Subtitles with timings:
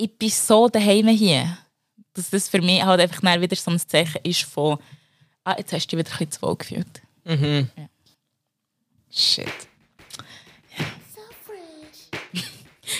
[0.00, 1.58] ich bin so daheim hier,
[2.14, 4.78] dass das für mich halt einfach wieder so ein Zeichen ist von
[5.44, 7.02] ah, jetzt hast du dich wieder ein bisschen zu wohl gefühlt.
[7.24, 7.68] Mhm.
[7.76, 7.88] Ja.
[9.10, 9.46] Shit.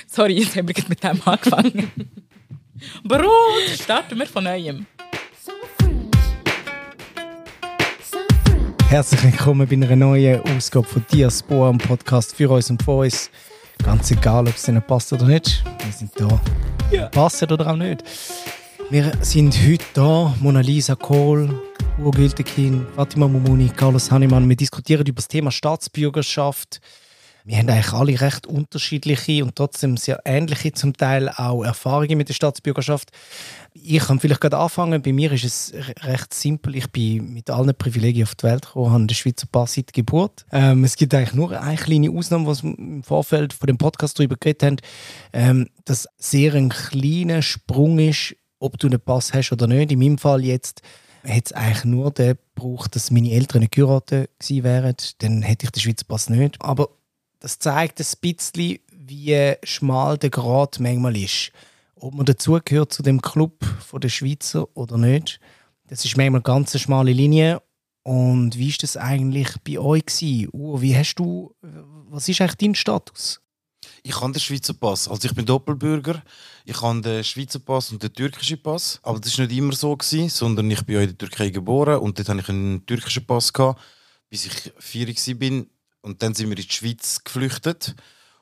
[0.06, 1.90] Sorry, jetzt haben wir mit dem angefangen.
[3.04, 4.86] Brot, starten wir von neuem.
[8.88, 13.30] Herzlich willkommen bei einer neuen Ausgabe von Diaspora, am Podcast für uns und von uns.
[13.84, 15.62] Ganz egal, ob es ihnen passt oder nicht.
[15.84, 16.40] Wir sind da.
[16.90, 17.08] Ja.
[17.52, 18.02] Oder auch nicht.
[18.90, 21.62] Wir sind heute da, Mona Lisa Kohl,
[21.98, 24.48] Ugo Gültekin, Fatima Mumuni, Carlos Hannemann.
[24.48, 26.80] Wir diskutieren über das Thema Staatsbürgerschaft.
[27.44, 32.28] Wir haben eigentlich alle recht unterschiedliche und trotzdem sehr ähnliche zum Teil auch Erfahrungen mit
[32.28, 33.10] der Staatsbürgerschaft.
[33.72, 35.00] Ich kann vielleicht gerade anfangen.
[35.00, 35.72] Bei mir ist es
[36.02, 36.76] recht simpel.
[36.76, 40.44] Ich bin mit allen Privilegien auf die Welt gekommen, habe den Schweizer Pass seit Geburt.
[40.52, 44.18] Ähm, es gibt eigentlich nur eine kleine Ausnahme, was wir im Vorfeld von dem Podcast
[44.18, 44.76] darüber geredet haben,
[45.32, 49.92] ähm, dass sehr ein kleiner Sprung ist, ob du einen Pass hast oder nicht.
[49.92, 50.82] In meinem Fall jetzt
[51.26, 54.96] hat es eigentlich nur den gebraucht, dass meine Eltern nicht geheiratet gewesen wären.
[55.18, 56.56] Dann hätte ich den Schweizer Pass nicht.
[56.60, 56.88] Aber
[57.40, 61.50] das zeigt ein bisschen, wie schmal der Grad manchmal ist.
[61.96, 65.40] Ob man dazugehört zu dem Club der Schweizer oder nicht,
[65.88, 67.60] das ist manchmal eine ganz schmale Linie.
[68.02, 70.04] Und wie ist das eigentlich bei euch?
[70.52, 73.40] Uh, wie hast du, was ist eigentlich dein Status?
[74.02, 75.08] Ich habe den Schweizer Pass.
[75.08, 76.22] Also ich bin Doppelbürger.
[76.64, 78.98] Ich habe den Schweizer Pass und den türkischen Pass.
[79.02, 82.18] Aber das war nicht immer so, gewesen, sondern ich bin in der Türkei geboren und
[82.18, 83.80] dort hatte ich einen türkischen Pass, gehabt,
[84.28, 85.64] bis ich vier war.
[86.02, 87.94] Und dann sind wir in die Schweiz geflüchtet.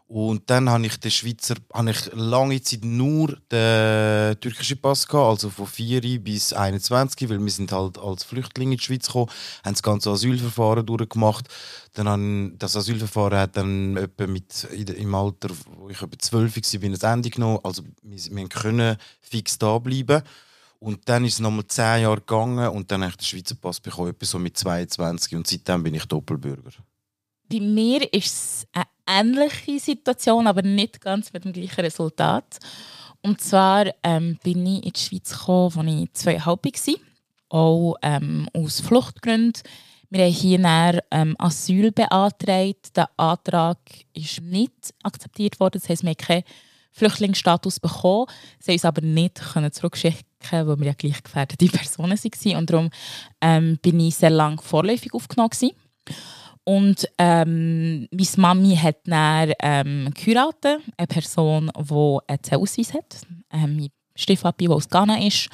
[0.08, 5.28] Und dann habe ich den Schweizer, habe ich lange Zeit nur den türkischen Pass gehabt,
[5.28, 9.30] also von 4 bis 21, weil wir sind halt als Flüchtlinge in die Schweiz gekommen,
[9.62, 11.48] haben das ganze Asylverfahren durchgemacht.
[11.92, 16.82] Dann haben, das Asylverfahren hat dann etwa mit, im Alter, wo ich etwa 12 war,
[16.82, 17.58] ein Ende genommen.
[17.62, 20.22] Also wir, wir können fix da bleiben.
[20.78, 23.78] Und dann ist es nochmal 10 Jahre gegangen und dann habe ich den Schweizer Pass
[23.78, 26.70] bekommen, etwa so mit 22 und seitdem bin ich Doppelbürger.
[27.50, 32.58] Bei mir ist es eine ähnliche Situation, aber nicht ganz mit dem gleichen Resultat.
[33.22, 36.94] Und zwar ähm, bin ich in die Schweiz gekommen, als ich zweieinhalb war.
[37.50, 39.62] Auch ähm, aus Fluchtgründen.
[40.10, 42.96] Wir haben hier ähm, Asyl beantragt.
[42.96, 43.78] Der Antrag
[44.12, 45.80] ist nicht akzeptiert worden.
[45.80, 46.44] Das heisst, wir haben keinen
[46.92, 48.26] Flüchtlingsstatus bekommen.
[48.58, 49.40] Sie haben uns aber nicht
[49.72, 52.56] zurückschicken weil wir ja gleich gefährdete Personen waren.
[52.56, 52.90] Und darum
[53.40, 55.50] ähm, bin ich sehr lange vorläufig aufgenommen.
[55.50, 55.76] Gewesen.
[56.68, 63.22] Und ähm, meine Mami hat dann ähm, geheiratet, eine Person, die einen C-Ausweis hat.
[63.50, 65.48] Ähm, mein Stiefpapi, der aus Ghana ist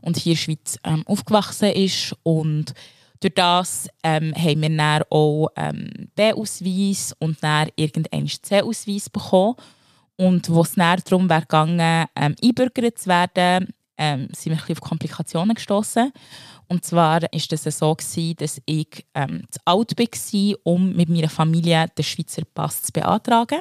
[0.00, 2.14] und hier in der Schweiz ähm, aufgewachsen ist.
[2.22, 2.72] Und
[3.18, 9.56] durch das ähm, haben wir dann auch ähm, B-Ausweis und dann irgendeinen C-Ausweis bekommen.
[10.14, 14.58] Und wo es dann darum wäre gegangen, ähm, einbürgert zu werden, ähm, sind wir ein
[14.58, 16.12] bisschen auf Komplikationen gestoßen.
[16.70, 21.28] Und zwar war es so, gewesen, dass ich ähm, zu alt war, um mit meiner
[21.28, 23.58] Familie den Schweizer Pass zu beantragen.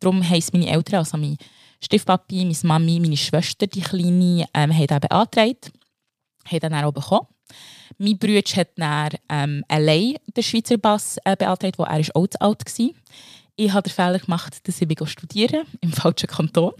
[0.00, 1.36] Darum haben meine Eltern, also mein
[1.84, 5.72] Stiefpapi, meine Mami, meine Schwester, die Kleine, ähm, haben den beantragt.
[6.46, 7.26] Haben dann auch bekommen.
[7.98, 12.40] Mein Bruder hat dann ähm, allein den Schweizer Pass äh, beantragt, wo er auch zu
[12.40, 12.86] alt war
[13.60, 16.72] ich habe den Fehler gemacht, dass ich studieren im falschen Kanton.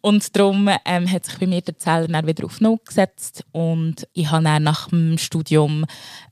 [0.00, 3.44] Und darum ähm, hat sich bei mir der Zähler dann wieder auf Null gesetzt.
[3.50, 5.84] Und ich habe dann nach dem Studium,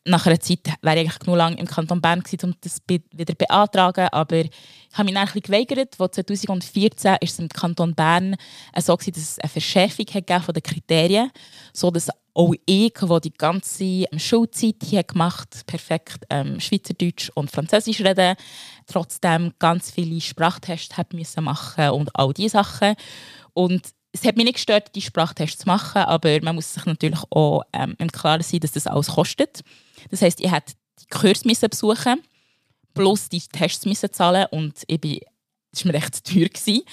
[0.04, 3.34] nach einer Zeit, wäre ich eigentlich genug lange im Kanton Bern gewesen, um das wieder
[3.34, 4.06] beantragen.
[4.12, 4.50] Aber ich
[4.92, 5.94] habe mich dann ein bisschen geweigert.
[5.96, 8.36] 2014 war es im Kanton Bern
[8.76, 11.32] so, gewesen, dass es eine Verschärfung hat von den Kriterien
[11.72, 18.00] so dass auch ich, der die ganze Schulzeit hier gemacht perfekt ähm, Schweizerdeutsch und Französisch
[18.00, 18.36] reden,
[18.88, 22.94] trotzdem ganz viele Sprachtests hat müssen machen und all diese Sachen.
[23.54, 23.82] Und
[24.12, 27.62] es hat mich nicht gestört, die Sprachtests zu machen, aber man muss sich natürlich auch
[27.72, 29.60] ähm, im Klaren sein, dass das alles kostet.
[30.10, 32.22] Das heisst, ich hätte die Kurs besuchen
[32.94, 35.20] plus die Tests müssen zahlen und ich bin
[35.70, 36.48] das war mir recht teuer.
[36.48, 36.84] Und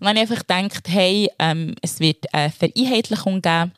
[0.00, 3.72] dann habe ich einfach gedacht, hey, ähm, es wird eine Vereinheitlichung geben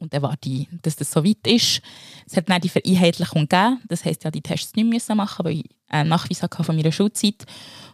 [0.00, 1.82] und dann warte dass das so weit ist.
[2.26, 3.80] Es hat dann die Vereinheitlichung gegeben.
[3.88, 6.90] Das heisst, ja, die Tests nicht müssen machen, weil ich einen Nachweis hatte von meiner
[6.90, 7.44] Schulzeit.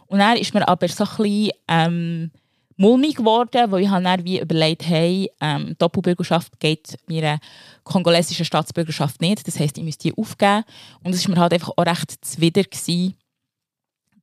[0.07, 2.31] Und dann ist mir aber so ein bisschen ähm,
[2.77, 7.39] mulmig geworden, weil ich dann wie überlegt hey, ähm, Doppelbürgerschaft geht meiner
[7.83, 9.45] kongolesischen Staatsbürgerschaft nicht.
[9.45, 10.63] Das heisst, ich müsste die aufgeben.
[11.03, 13.15] Und es war mir halt einfach auch recht zuwider, gewesen,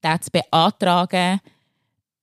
[0.02, 1.40] den zu beantragen.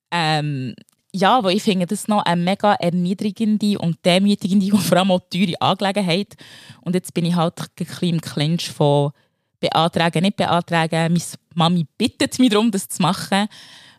[0.10, 0.74] Ähm,
[1.14, 5.22] ja, weil ich finde, das noch eine mega erniedrigende und demütigende und vor allem auch
[5.30, 6.36] teure Angelegenheit.
[6.82, 9.12] Und jetzt bin ich halt ein bisschen im Clinch von
[9.60, 11.14] beantragen, nicht beantragen.
[11.14, 11.20] Meine
[11.54, 13.48] Mami bittet mich darum, das zu machen.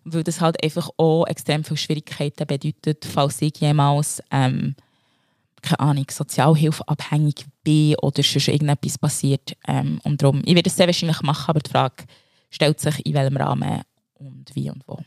[0.05, 4.75] weil das halt einfach auch extrem viele Schwierigkeiten bedeutet, falls ich jemals ähm,
[5.63, 9.57] keine Ahnung, sozialhilfeabhängig bin oder schon irgendetwas passiert.
[9.69, 12.05] Ähm, und darum, ich werde es sehr wahrscheinlich machen, aber die Frage
[12.51, 13.83] stellt sich, in welchem Rahmen
[14.15, 14.99] und wie und wo.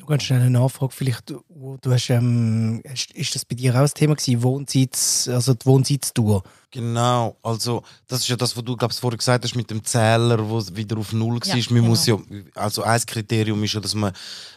[0.00, 0.94] Nur ganz schnell eine Nachfrage.
[0.94, 2.82] Vielleicht, du hast, ähm,
[3.12, 6.42] ist das bei dir auch ein Thema gewesen, Wohnsitz, also die Wohnsitzdauer?
[6.70, 10.48] Genau, also das ist ja das, was du glaubst, vorher gesagt hast mit dem Zähler,
[10.48, 11.46] wo wieder auf Null war.
[11.46, 11.88] Ja, man genau.
[11.88, 12.16] muss ja,
[12.54, 14.12] also ein Kriterium ist ja, dass man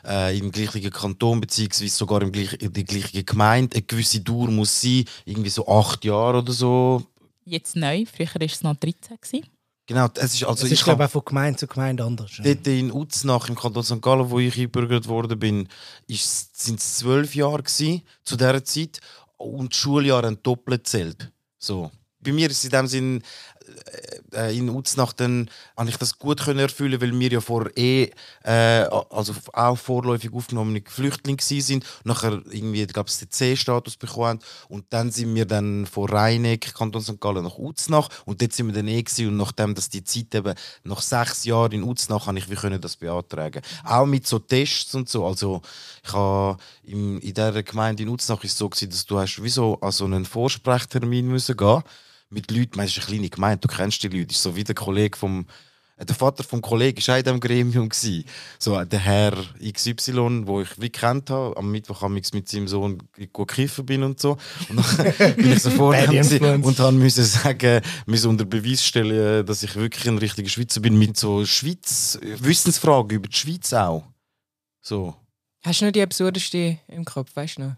[0.06, 4.48] äh, im gleichen Kanton beziehungsweise sogar im gleichen, in der gleichen Gemeinde eine gewisse Dauer
[4.48, 7.04] muss sein, irgendwie so acht Jahre oder so.
[7.44, 9.18] Jetzt neu, früher war es noch 13.
[9.20, 9.46] Gewesen.
[9.86, 12.04] Genau, es ist also Das ich ist, glaube hab- ich, auch von Gemeinde zu Gemeinde
[12.06, 12.32] anders.
[12.42, 14.02] Dort in Uznach im Kanton St.
[14.02, 15.68] Gallen, wo ich eingebürgert worden bin,
[16.08, 19.02] sind es zwölf Jahre gewesen, zu dieser Zeit
[19.38, 21.32] und die Schuljahre ein doppelt zählt.
[21.58, 21.92] So.
[22.22, 23.22] Bei mir ist es in dem Sinn äh,
[24.52, 28.10] in Uznach dann habe ich das gut können erfüllen, weil wir ja vor eh
[28.44, 34.40] äh, also auch vorläufig aufgenommene Flüchtlinge sind, nachher irgendwie glaube ich den C-Status bekommen
[34.70, 37.20] und dann sind wir dann von Rheineck, Kanton St.
[37.20, 40.56] Gallen nach Uznach und dort sind wir dann eh und nachdem dass die Zeit eben
[40.84, 44.96] nach sechs Jahren in Uznach habe ich wie können das beantragen, auch mit so Tests
[44.96, 45.26] und so.
[45.26, 45.62] Also
[46.04, 49.42] ich habe im, in dieser Gemeinde in Uznach ist es so gewesen, dass du hast
[49.44, 51.84] wie so an so einen Vorsprechtermin müssen gehen
[52.34, 54.76] mit Leuten, meinst du, eine kleine Gemeinde, du kennst die Leute, ist so wie der
[54.76, 55.46] Kollege vom,
[55.98, 57.90] äh, der Vater vom Kollegen war auch in diesem Gremium.
[58.60, 62.50] So, äh, der Herr XY, wo ich wie kennt habe, am Mittwoch am ich mit
[62.50, 62.98] seinem Sohn
[63.32, 64.38] gut kiffen bin und so.
[64.70, 66.66] Und dann bin ich so vor Bad dem gewesen influence.
[66.66, 70.98] und habe müssen sagen, müssen unter Beweis stellen, dass ich wirklich ein richtiger Schweizer bin,
[70.98, 74.04] mit so Schweiz, Wissensfragen über die Schweiz auch.
[74.82, 75.16] So.
[75.66, 77.76] Hast du noch die absurdeste im Kopf, weißt du noch?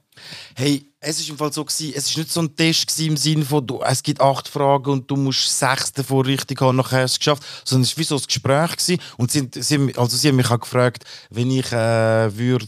[0.56, 3.46] Hey, es ist im Fall so gewesen, es ist nicht so ein Test im Sinne
[3.46, 7.14] von, du, es gibt acht Fragen und du musst sechs davon richtig haben, nachher hast
[7.14, 9.02] du es geschafft, sondern es war wie so ein Gespräch gewesen.
[9.18, 12.68] und sie, sie, haben- also sie haben mich auch gefragt, wenn ich äh, würde,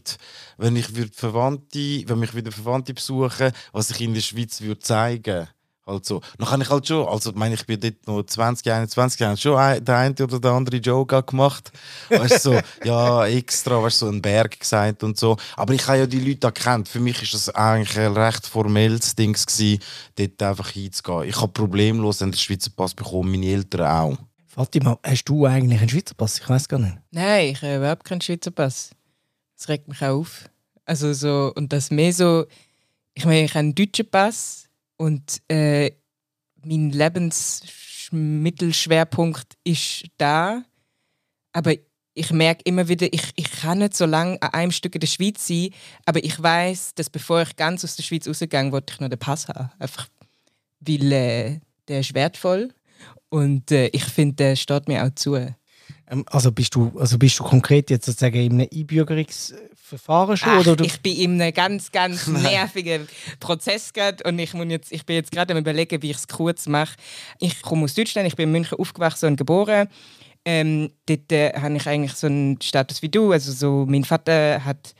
[0.57, 4.79] wenn ich würd Verwandte, wenn mich wieder Verwandte besuchen, was ich in der Schweiz würde
[4.81, 5.47] zeigen.
[5.87, 6.21] Halt so.
[6.37, 9.37] Dann habe ich halt schon, also ich meine, ich bin dort noch 20, 21, haben
[9.37, 11.71] schon ein, der eine oder der andere Joke gemacht.
[12.09, 15.37] Weißt du, so, ja, extra, weißt du, so einen Berg gesagt und so.
[15.55, 16.89] Aber ich habe ja die Leute gekannt.
[16.89, 19.79] Für mich ist das eigentlich ein recht formelles Ding gewesen,
[20.17, 21.23] dort einfach hinzugehen.
[21.23, 24.17] Ich habe problemlos einen Schweizer Pass bekommen, meine Eltern auch.
[24.45, 26.39] Fatima, hast du eigentlich einen Schweizer Pass?
[26.39, 26.97] Ich weiß gar nicht.
[27.11, 28.91] Nein, ich habe überhaupt keinen Schweizer Pass.
[29.55, 30.49] Das regt mich auch auf.
[30.83, 32.45] Also so, und das mehr so,
[33.13, 34.66] ich meine, ich habe einen deutschen Pass
[34.97, 35.91] und äh,
[36.63, 40.63] mein Lebensmittelschwerpunkt ist da.
[41.53, 41.73] Aber
[42.13, 45.07] ich merke immer wieder, ich, ich kann nicht so lange an einem Stück in der
[45.07, 45.69] Schweiz sein,
[46.05, 49.19] aber ich weiß, dass bevor ich ganz aus der Schweiz rausgehe, wollte ich noch den
[49.19, 49.69] Pass haben.
[49.79, 50.07] Einfach,
[50.79, 52.73] weil äh, der ist wertvoll
[53.29, 55.35] und äh, ich finde, der steht mir auch zu.
[55.35, 55.55] Ähm,
[56.27, 58.69] also, bist du, also bist du konkret jetzt sozusagen in einem
[59.87, 60.49] Einbürgerungsverfahren schon?
[60.49, 63.07] Ach, oder du, ich bin in einem ganz, ganz nervigen
[63.39, 66.27] Prozess gerade und ich, muss jetzt, ich bin jetzt gerade am überlegen, wie ich es
[66.27, 66.95] kurz mache.
[67.39, 69.87] Ich komme aus Deutschland, ich bin in München aufgewachsen und geboren.
[70.45, 73.31] Ähm, dort äh, habe ich eigentlich so einen Status wie du.
[73.31, 74.93] Also so, mein Vater hat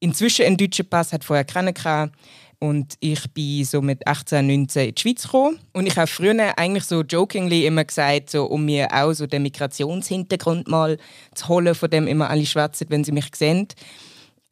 [0.00, 2.14] inzwischen einen deutschen Pass, hat vorher keinen gehabt.
[2.58, 5.58] Und ich bin so mit 18, 19 in die Schweiz gekommen.
[5.72, 9.42] Und ich habe früher eigentlich so jokingly immer gesagt, so, um mir auch so den
[9.42, 10.96] Migrationshintergrund mal
[11.34, 13.66] zu holen, von dem immer alle schwätzen, wenn sie mich sehen.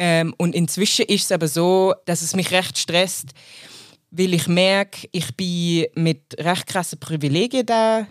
[0.02, 3.32] Ähm, und inzwischen ist es aber so, dass es mich recht stresst,
[4.11, 8.07] weil ich merke, ich bin mit recht krassen Privilegien da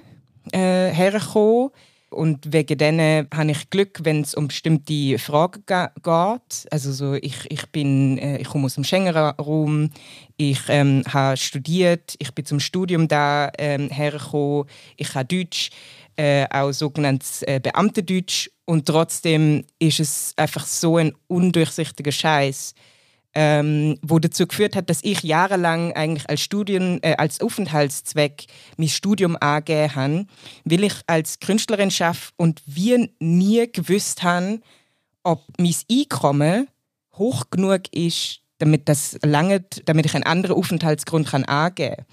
[0.52, 1.72] äh, hergekommen.
[2.12, 6.72] Und wegen denen habe ich Glück, wenn es um bestimmte Fragen geht.
[6.72, 9.90] Also so, ich, ich, bin, äh, ich komme aus dem Schengen-Raum,
[10.38, 14.66] ich ähm, habe studiert, ich bin zum Studium da ähm, hergekommen,
[14.96, 15.72] ich habe Deutsch,
[16.20, 18.50] äh, auch sogenanntes äh, Beamtendeutsch.
[18.66, 22.74] Und trotzdem ist es einfach so ein undurchsichtiger Scheiß
[23.36, 28.46] ähm, wo dazu geführt hat, dass ich jahrelang eigentlich als Studien, äh, als Aufenthaltszweck
[28.78, 30.26] mein Studium angegeben habe,
[30.66, 34.62] weil ich als Künstlerin schaffe und wir nie gewusst haben,
[35.24, 36.68] ob mein Einkommen
[37.14, 42.06] hoch genug ist, damit das lange, damit ich einen anderen Aufenthaltsgrund kann angeben kann.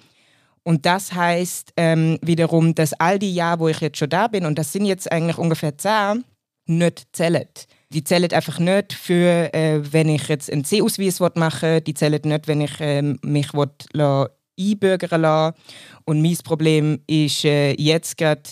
[0.67, 4.45] Und das heißt ähm, wiederum, dass all die Jahre, wo ich jetzt schon da bin,
[4.45, 6.25] und das sind jetzt eigentlich ungefähr zehn,
[6.67, 7.47] nicht zählen.
[7.91, 11.81] Die zählen einfach nicht für, äh, wenn ich jetzt einen C-Ausweis machen will.
[11.83, 15.57] Die zählen nicht, wenn ich ähm, mich einbürgern lassen
[16.05, 18.43] Und mein Problem ist äh, jetzt gerade,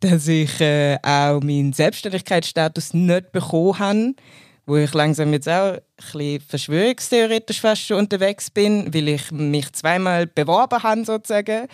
[0.00, 4.14] dass ich äh, auch meinen Selbstständigkeitsstatus nicht bekommen habe
[4.68, 9.72] wo ich langsam jetzt auch ein bisschen verschwörungstheoretisch fast schon unterwegs bin, weil ich mich
[9.72, 11.66] zweimal beworben habe sozusagen.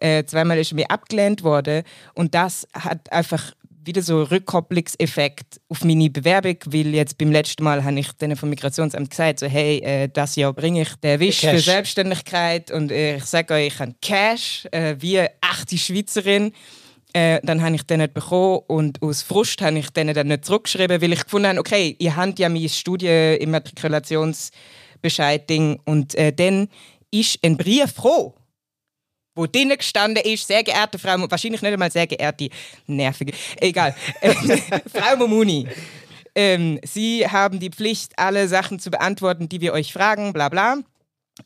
[0.00, 3.52] Äh, zweimal ist mir abgelehnt worden und das hat einfach
[3.84, 8.50] wieder so Rückkopplungseffekt auf meine Bewerbung, weil jetzt beim letzten Mal habe ich denen vom
[8.50, 13.16] Migrationsamt gesagt, so hey, äh, das Jahr bringe ich den Wisch für Selbstständigkeit und äh,
[13.16, 16.52] ich sage euch, ich habe Cash, äh, wie eine echte Schweizerin.
[17.12, 20.44] Äh, dann habe ich den nicht bekommen und aus Frust habe ich denen dann nicht
[20.44, 25.50] zurückgeschrieben, weil ich gefunden habe, okay, ihr habt ja meine Studie im Matrikulationsbescheid
[25.84, 26.68] und äh, dann
[27.10, 28.34] ist ein Brief froh
[29.34, 32.48] wo drinnen gestanden ist, sehr geehrte Frau, wahrscheinlich nicht einmal sehr geehrte,
[32.86, 33.94] nervige, egal,
[34.92, 35.68] Frau Momuni.
[36.34, 40.78] Ähm, Sie haben die Pflicht, alle Sachen zu beantworten, die wir euch fragen, bla bla.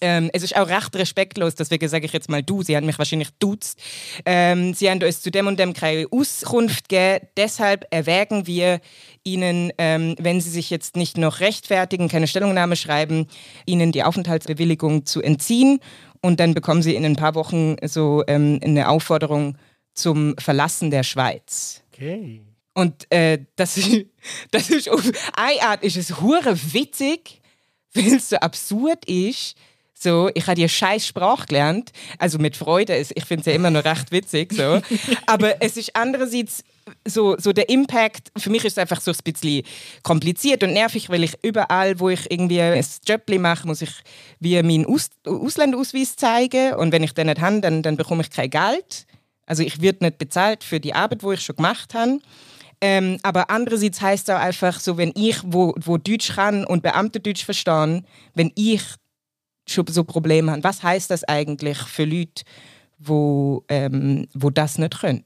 [0.01, 2.99] Ähm, es ist auch recht respektlos, deswegen sage ich jetzt mal du, sie haben mich
[2.99, 3.79] wahrscheinlich duzt.
[4.25, 8.81] Ähm, sie haben uns zu dem und dem keine Auskunft gegeben, deshalb erwägen wir
[9.27, 13.27] Ihnen, ähm, wenn Sie sich jetzt nicht noch rechtfertigen, keine Stellungnahme schreiben,
[13.65, 15.81] Ihnen die Aufenthaltsbewilligung zu entziehen
[16.25, 19.59] und dann bekommen sie in ein paar Wochen so ähm, eine Aufforderung
[19.93, 21.83] zum Verlassen der Schweiz.
[21.93, 22.41] Okay.
[22.73, 24.07] Und äh, das, ist,
[24.51, 25.03] das ist auf
[25.35, 27.43] eine Art ist es hure witzig,
[27.93, 29.55] weil es so absurd ist.
[29.97, 32.97] So, ich habe die scheiß Sprache gelernt, also mit Freude.
[32.97, 34.53] Ich finde es ja immer noch recht witzig.
[34.53, 34.81] So.
[35.27, 36.65] Aber es ist andererseits
[37.07, 39.63] so, so der Impact, für mich ist es einfach so ein bisschen
[40.03, 43.93] kompliziert und nervig, weil ich überall, wo ich irgendwie ein Job mache, muss ich
[44.41, 48.31] wie meinen Aus Ausländerausweis zeigen und wenn ich den nicht habe, dann, dann bekomme ich
[48.31, 49.07] kein Geld.
[49.47, 52.19] Also ich werde nicht bezahlt für die Arbeit, wo ich schon gemacht habe.
[52.81, 56.83] Ähm, aber andererseits heißt es auch einfach so, wenn ich, wo, wo Deutsch kann und
[56.83, 58.83] Beamte Deutsch verstehen, wenn ich
[59.67, 62.45] schon so Probleme habe, was heißt das eigentlich für Leute,
[62.99, 65.25] wo, ähm, wo das nicht können?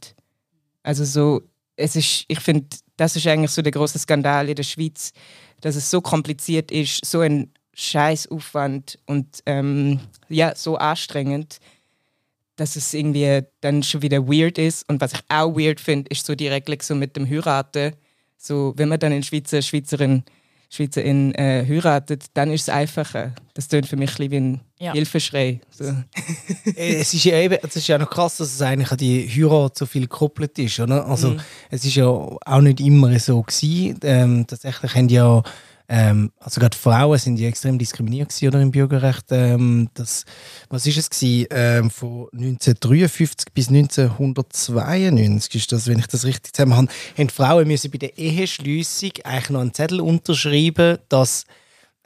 [0.82, 1.42] Also so,
[1.76, 2.66] es ist, ich finde,
[2.96, 5.12] das ist eigentlich so der große Skandal in der Schweiz,
[5.60, 11.58] dass es so kompliziert ist, so ein Scheißaufwand und ähm, ja, so anstrengend,
[12.56, 14.88] dass es irgendwie dann schon wieder weird ist.
[14.88, 17.94] Und was ich auch weird finde, ist so die Regelung so mit dem Heiraten.
[18.36, 20.24] So, wenn man dann in Schweizer, Schweizerin
[20.70, 23.32] Schweizerin äh, heiratet, dann ist es einfacher.
[23.54, 24.92] Das tönt für mich ein wie ein ja.
[24.92, 25.60] Hilfeschrei.
[25.70, 25.84] So.
[26.76, 29.26] Äh, es ist ja eben, es ist ja noch krass, dass es eigentlich an die
[29.26, 30.78] Heirat so viel gekoppelt ist.
[30.78, 31.06] Oder?
[31.06, 31.40] Also, mhm.
[31.70, 33.98] Es ist ja auch nicht immer so gewesen.
[34.02, 35.42] Ähm, tatsächlich haben ja
[35.90, 39.24] ähm, also gerade Frauen sind ja extrem diskriminiert gewesen, oder im Bürgerrecht.
[39.30, 40.26] Ähm, das,
[40.68, 41.46] was ist es gewesen?
[41.50, 47.66] Ähm, von 1953 bis 1992 ist das, wenn ich das richtig zusammen habe, haben Frauen
[47.66, 51.44] müssen bei der Eheschliessung eigentlich noch einen Zettel unterschreiben, dass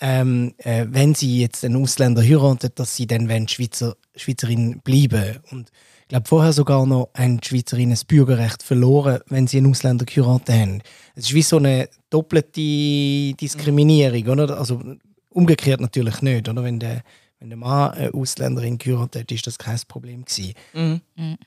[0.00, 5.40] ähm, äh, wenn sie jetzt einen Ausländer heiraten, dass sie dann wenn Schweizer Schweizerin bleiben
[5.50, 5.70] und
[6.08, 10.54] glaube vorher sogar noch haben die Schweizerinnen das Bürgerrecht verloren, wenn sie einen Ausländer geheiratet
[10.54, 10.82] haben.
[11.14, 14.58] Es ist wie so eine doppelte Diskriminierung, oder?
[14.58, 14.80] Also
[15.30, 16.62] umgekehrt natürlich nicht, oder?
[16.64, 17.02] Wenn der,
[17.38, 20.54] wenn der Mann eine Ausländerin geheiratet hat, ist das kein Problem gewesen.
[20.72, 21.00] Mhm.
[21.16, 21.38] mhm.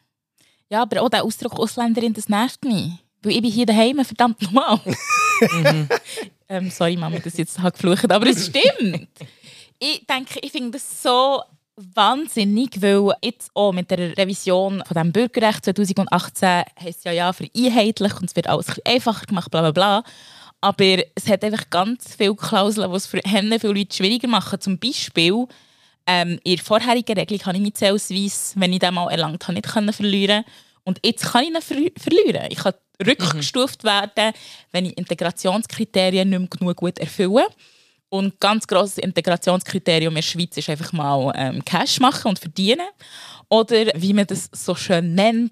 [0.70, 2.94] Ja, aber auch der Ausdruck Ausländerin, das nervt mich.
[3.22, 4.80] Weil ich bin hier daheim, verdammt nochmal.
[4.86, 5.88] mhm.
[6.50, 9.08] ähm, sorry, Mama, dass ich jetzt geflucht aber es stimmt.
[9.80, 11.42] ich denke, ich finde das so
[11.78, 17.46] wahnsinnig, weil jetzt auch mit der Revision von dem Bürgerrecht 2018 heißt ja ja für
[17.46, 20.04] und es wird alles einfacher gemacht, bla bla bla.
[20.62, 24.60] Aber es hat einfach ganz viele Klauseln, die es für viele Leute schwieriger machen.
[24.60, 25.46] Zum Beispiel
[26.08, 29.54] ähm, in der vorherigen Regelung habe ich meinen Zellsweis, wenn ich den mal erlangt habe,
[29.54, 30.44] nicht können verlieren
[30.84, 32.48] Und jetzt kann ich ihn ver verlieren.
[32.50, 32.74] Ich kann
[33.06, 33.88] rückgestuft mhm.
[33.88, 34.34] werden,
[34.72, 37.46] wenn ich Integrationskriterien nicht mehr genug gut erfülle.
[38.16, 42.88] Und ganz grosses Integrationskriterium in der Schweiz ist einfach mal ähm, Cash machen und verdienen.
[43.50, 45.52] Oder wie man das so schön nennt,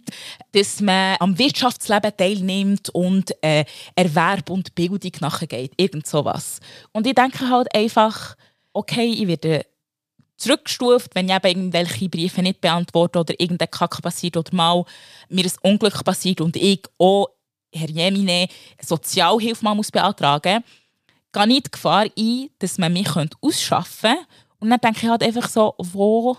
[0.53, 3.65] dass man am Wirtschaftsleben teilnimmt und äh,
[3.96, 5.74] Erwerb und Bildung nachgeht.
[5.77, 6.60] Irgend sowas.
[6.93, 8.36] Und ich denke halt einfach,
[8.72, 9.65] okay, ich werde
[10.38, 14.86] zurückgestuft, wenn ich eben irgendwelche Briefe nicht beantworte oder irgendein Kack passiert oder mal
[15.29, 17.27] mir ein Unglück passiert und ich auch,
[17.74, 18.48] Herr Jemine,
[18.82, 20.83] Sozialhilfe mal beantragen muss
[21.34, 23.10] gehe nicht die Gefahr ein, dass man mich
[23.42, 24.28] ausschaffen könnte.
[24.60, 26.38] Und dann denke ich halt einfach so, wo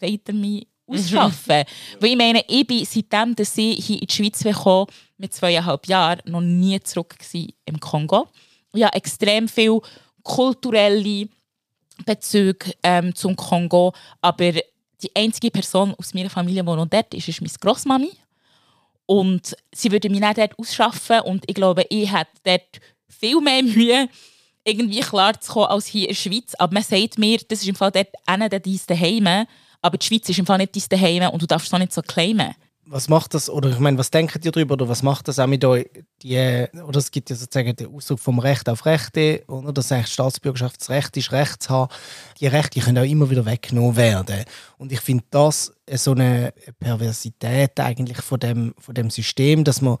[0.00, 0.94] wollt ihr mich mhm.
[0.94, 1.58] ausschaffen?
[1.58, 2.00] Mhm.
[2.00, 4.86] Weil ich meine, ich bin seitdem, dass ich hier in die Schweiz gekommen
[5.16, 7.16] mit zweieinhalb Jahren, noch nie zurück
[7.64, 8.28] im Kongo.
[8.74, 9.80] Ich habe extrem viel
[10.22, 11.28] kulturelle
[12.04, 17.28] Bezüge ähm, zum Kongo, aber die einzige Person aus meiner Familie, die noch dort ist,
[17.28, 18.10] ist meine Großmami.
[19.06, 23.62] Und sie würde mich nicht dort ausschaffen und ich glaube, ich hätte dort viel mehr
[23.62, 24.08] Mühe,
[24.64, 26.54] irgendwie klar zu kommen als hier in der Schweiz.
[26.58, 29.46] Aber man sagt mir, das ist im Fall dort einer dein Daheim,
[29.82, 32.02] aber die Schweiz ist im Fall nicht dein Daheim und du darfst es nicht so
[32.02, 32.54] claimen.
[32.92, 35.46] Was macht das, oder ich meine, was denkt ihr darüber, oder was macht das auch
[35.46, 35.88] mit euch,
[36.22, 40.12] die, oder es gibt ja sozusagen den Ausdruck vom Recht auf Rechte, oder dass eigentlich
[40.12, 41.92] Staatsbürgerschaftsrecht ist, Recht zu haben.
[42.40, 44.44] Die Rechte können auch immer wieder weggenommen werden.
[44.76, 49.98] Und ich finde das so eine Perversität eigentlich von dem, von dem System, dass man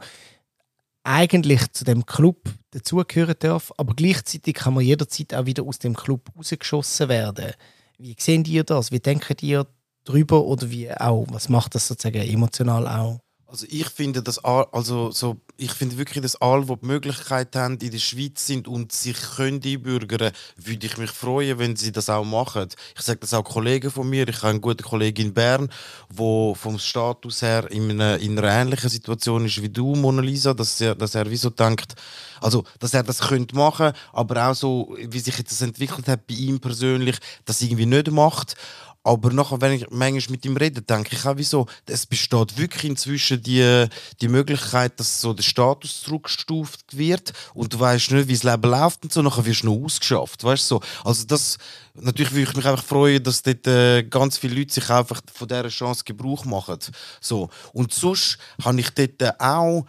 [1.10, 5.94] eigentlich zu dem Club dazugehören darf, aber gleichzeitig kann man jederzeit auch wieder aus dem
[5.94, 7.52] Club rausgeschossen werden.
[7.98, 8.92] Wie sehen ihr das?
[8.92, 9.66] Wie denken ihr
[10.04, 13.20] darüber oder wie auch, was macht das sozusagen emotional auch?
[13.46, 17.76] Also ich finde, all, also so, ich finde wirklich, dass alle, die die Möglichkeit haben,
[17.78, 22.08] in der Schweiz sind und sich können einbürgern, würde ich mich freuen, wenn sie das
[22.08, 22.68] auch machen.
[22.96, 24.26] Ich sage das auch Kollegen von mir.
[24.26, 25.68] Ich habe einen guten Kollegen in Bern,
[26.08, 30.54] der vom Status her in einer, in einer ähnlichen Situation ist wie du, Mona Lisa,
[30.54, 31.94] dass er, dass er wie so denkt,
[32.40, 36.34] also, dass er das könnte machen, aber auch so, wie sich das entwickelt hat bei
[36.34, 38.54] ihm persönlich, das irgendwie nicht macht.
[39.02, 42.84] Aber nachher, wenn ich manchmal mit ihm rede, denke ich auch, wieso, es besteht wirklich
[42.84, 43.86] inzwischen die,
[44.20, 48.70] die Möglichkeit, dass so der Status zurückgestuft wird und du weißt nicht, wie das Leben
[48.70, 50.82] läuft und so, nachher wirst du noch ausgeschafft, weißt so.
[51.02, 51.56] Also das,
[51.94, 55.48] natürlich würde ich mich einfach freuen, dass dort äh, ganz viele Leute sich einfach von
[55.48, 56.78] dieser Chance Gebrauch machen.
[57.22, 57.48] So.
[57.72, 59.86] Und sonst habe ich dort auch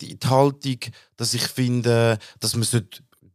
[0.00, 0.78] die, die Haltung,
[1.16, 2.66] dass ich finde, dass man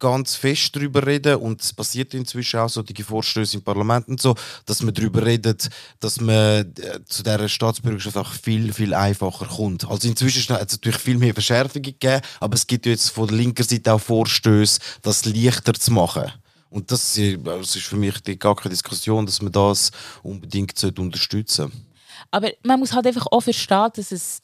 [0.00, 4.20] ganz fest darüber reden und es passiert inzwischen auch so die Vorstöße im Parlament und
[4.20, 4.34] so,
[4.66, 5.68] dass man darüber redet,
[6.00, 9.88] dass man äh, zu dieser Staatsbürgerschaft auch viel, viel einfacher kommt.
[9.88, 13.36] Also inzwischen hat es natürlich viel mehr Verschärfungen gegeben, aber es gibt jetzt von der
[13.36, 16.32] linken Seite auch Vorstöße, das leichter zu machen.
[16.70, 19.90] Und das, äh, ist für mich gar keine Diskussion, dass man das
[20.22, 21.76] unbedingt unterstützen sollte.
[22.30, 24.40] Aber man muss halt einfach auch verstehen, dass es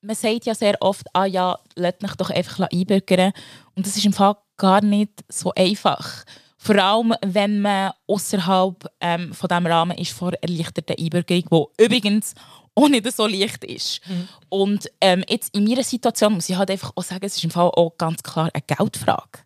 [0.00, 3.32] man sagt ja sehr oft, ah ja, lasst mich doch einfach einbürgern.
[3.78, 6.24] Und das ist im Fall gar nicht so einfach.
[6.56, 12.34] Vor allem, wenn man außerhalb ähm, von dem Rahmen ist vor erleichterter Einbürgerung, die übrigens
[12.74, 14.00] auch nicht so leicht ist.
[14.08, 14.28] Mhm.
[14.48, 17.52] Und ähm, jetzt in meiner Situation muss ich halt einfach auch sagen, es ist im
[17.52, 19.44] Fall auch ganz klar eine Geldfrage.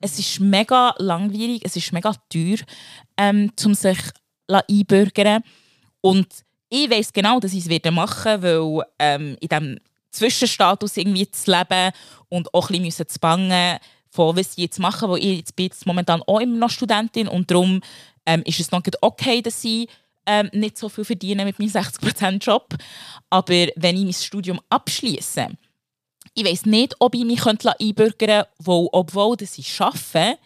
[0.00, 2.56] Es ist mega langwierig, es ist mega teuer,
[3.18, 3.98] ähm, um sich
[4.46, 5.42] einbürgern
[6.00, 6.26] Und
[6.70, 9.78] ich weiß genau, dass ich es machen werde, weil ähm, in diesem
[10.10, 11.92] Zwischenstatus irgendwie zu leben
[12.28, 13.78] und auch ein bisschen zu bangen,
[14.10, 17.28] von was ich jetzt mache, weil ich jetzt bin jetzt momentan auch immer noch Studentin
[17.28, 17.80] und darum
[18.26, 19.88] ähm, ist es noch okay, dass ich
[20.26, 22.74] ähm, nicht so viel verdiene mit meinem 60% Job.
[23.30, 25.48] Aber wenn ich mein Studium abschließe,
[26.34, 30.38] ich weiß nicht, ob ich mich einbürgern könnte, weil, obwohl dass ich arbeite,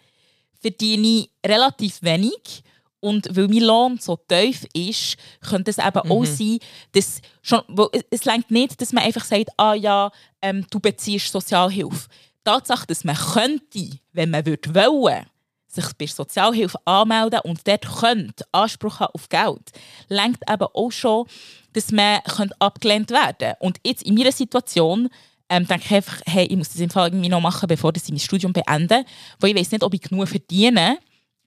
[0.59, 2.63] verdiene ich relativ wenig.
[3.03, 6.11] Und weil mein Lohn so tief ist, könnte es eben mhm.
[6.13, 6.57] auch sein,
[6.93, 7.61] dass schon,
[8.09, 10.09] es längt nicht, dass man einfach sagt, ah ja,
[10.41, 12.07] ähm, du beziehst Sozialhilfe.
[12.07, 15.25] Die Tatsache, dass man könnte, wenn man würde wollen,
[15.67, 19.71] sich bei Sozialhilfe anmelden und dort könnte Anspruch haben auf Geld,
[20.07, 21.25] lenkt eben auch schon,
[21.73, 22.21] dass man
[22.59, 23.57] abgelehnt werden könnte.
[23.59, 25.09] Und jetzt in meiner Situation
[25.49, 28.07] ähm, denke ich einfach, hey, ich muss das im Fall irgendwie noch machen, bevor ich
[28.07, 29.03] mein Studium beende,
[29.41, 30.99] weil ich weiß nicht, ob ich genug verdiene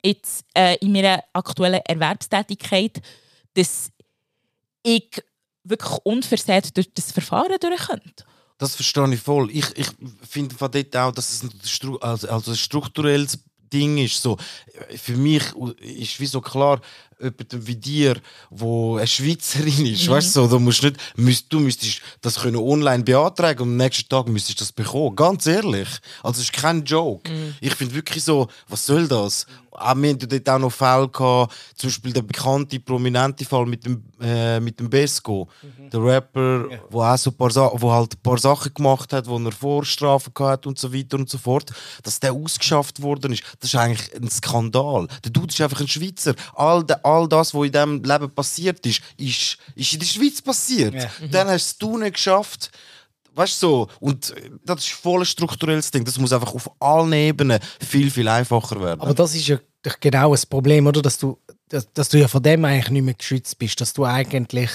[0.04, 3.00] jetzt äh, in meiner aktuellen Erwerbstätigkeit,
[3.54, 3.90] dass
[4.82, 5.22] ich
[5.64, 8.24] wirklich unversehrt durch das Verfahren durch könnte.
[8.58, 9.50] Das verstehe ich voll.
[9.50, 9.88] Ich, ich
[10.26, 13.38] finde von dort auch, dass es ein, also, also ein strukturelles
[13.72, 14.22] Ding ist.
[14.22, 14.38] So,
[14.96, 15.42] für mich
[15.80, 16.80] ist wie so klar,
[17.20, 18.16] jemand wie dir,
[18.50, 20.12] wo eine Schweizerin ist, mhm.
[20.12, 24.08] weißt du, du musst nicht, müsst, du müsstest das können online beantragen und am nächsten
[24.08, 25.16] Tag müsstest du das bekommen.
[25.16, 25.88] Ganz ehrlich.
[26.22, 27.30] Also es ist kein Joke.
[27.30, 27.54] Mhm.
[27.60, 29.46] Ich finde wirklich so, was soll das?
[29.78, 33.84] Auch wir hatten dort auch noch Fälle gehabt, zum Beispiel der bekannte, prominente Fall mit
[33.84, 35.90] dem, äh, mit dem Besco, mhm.
[35.90, 36.78] der Rapper, ja.
[36.88, 37.50] wo auch so ein paar,
[37.80, 41.28] wo halt ein paar Sachen gemacht hat, wo er Vorstrafen hat und so weiter und
[41.28, 41.70] so fort,
[42.02, 43.42] dass der ausgeschafft worden ist.
[43.60, 45.08] Das ist eigentlich ein Skandal.
[45.24, 46.34] Der Dude ist einfach ein Schweizer.
[46.54, 50.42] All, de, all das, was in diesem Leben passiert ist, ist, ist in der Schweiz
[50.42, 50.94] passiert.
[50.94, 51.08] Ja.
[51.20, 51.30] Mhm.
[51.30, 52.70] Dann hast du es nicht geschafft,
[53.34, 56.04] weißt du so, und das ist voll ein strukturelles Ding.
[56.04, 59.00] Das muss einfach auf allen Ebenen viel, viel einfacher werden.
[59.00, 59.58] Aber das ist ja
[60.00, 61.02] genau das Problem, oder?
[61.02, 61.38] Dass du,
[61.68, 63.80] dass, dass du ja von dem eigentlich nicht mehr geschützt bist.
[63.80, 64.70] Dass du eigentlich,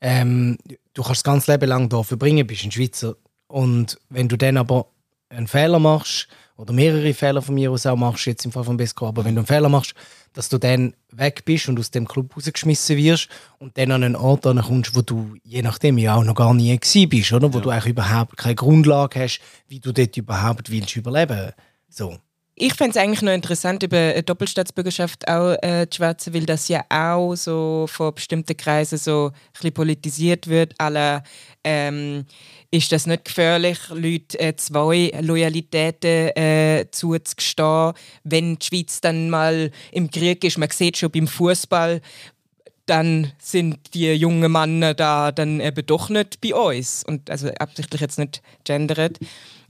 [0.00, 0.58] ähm,
[0.94, 3.16] du kannst das ganze Leben lang hier verbringen, bist ein Schweizer.
[3.48, 4.86] Und wenn du dann aber
[5.30, 6.28] einen Fehler machst,
[6.62, 9.34] oder mehrere Fehler von mir aus auch machst, jetzt im Fall von Besco, aber wenn
[9.34, 9.94] du einen Fehler machst,
[10.32, 14.14] dass du dann weg bist und aus dem Club rausgeschmissen wirst und dann an einen
[14.14, 17.52] Ort kommst, wo du je nachdem ja auch noch gar nie gewesen bist, oder?
[17.52, 17.64] Wo ja.
[17.64, 21.50] du eigentlich überhaupt keine Grundlage hast, wie du dort überhaupt willst überleben.
[21.88, 22.16] So.
[22.54, 26.68] Ich fände es eigentlich noch interessant, über eine Doppelstaatsbürgerschaft auch äh, zu schwätzen, weil das
[26.68, 30.74] ja auch so von bestimmten Kreisen so ein bisschen politisiert wird.
[30.78, 31.24] Alle,
[31.64, 32.24] ähm,
[32.72, 37.92] ist das nicht gefährlich, Leute äh, zwei Loyalitäten äh, zuzugestehen,
[38.24, 40.56] wenn die Schweiz dann mal im Krieg ist?
[40.56, 42.00] Man sieht schon beim Fußball,
[42.86, 47.04] dann sind die jungen Männer da dann eben doch nicht bei uns.
[47.06, 49.18] Und also absichtlich jetzt nicht gendert.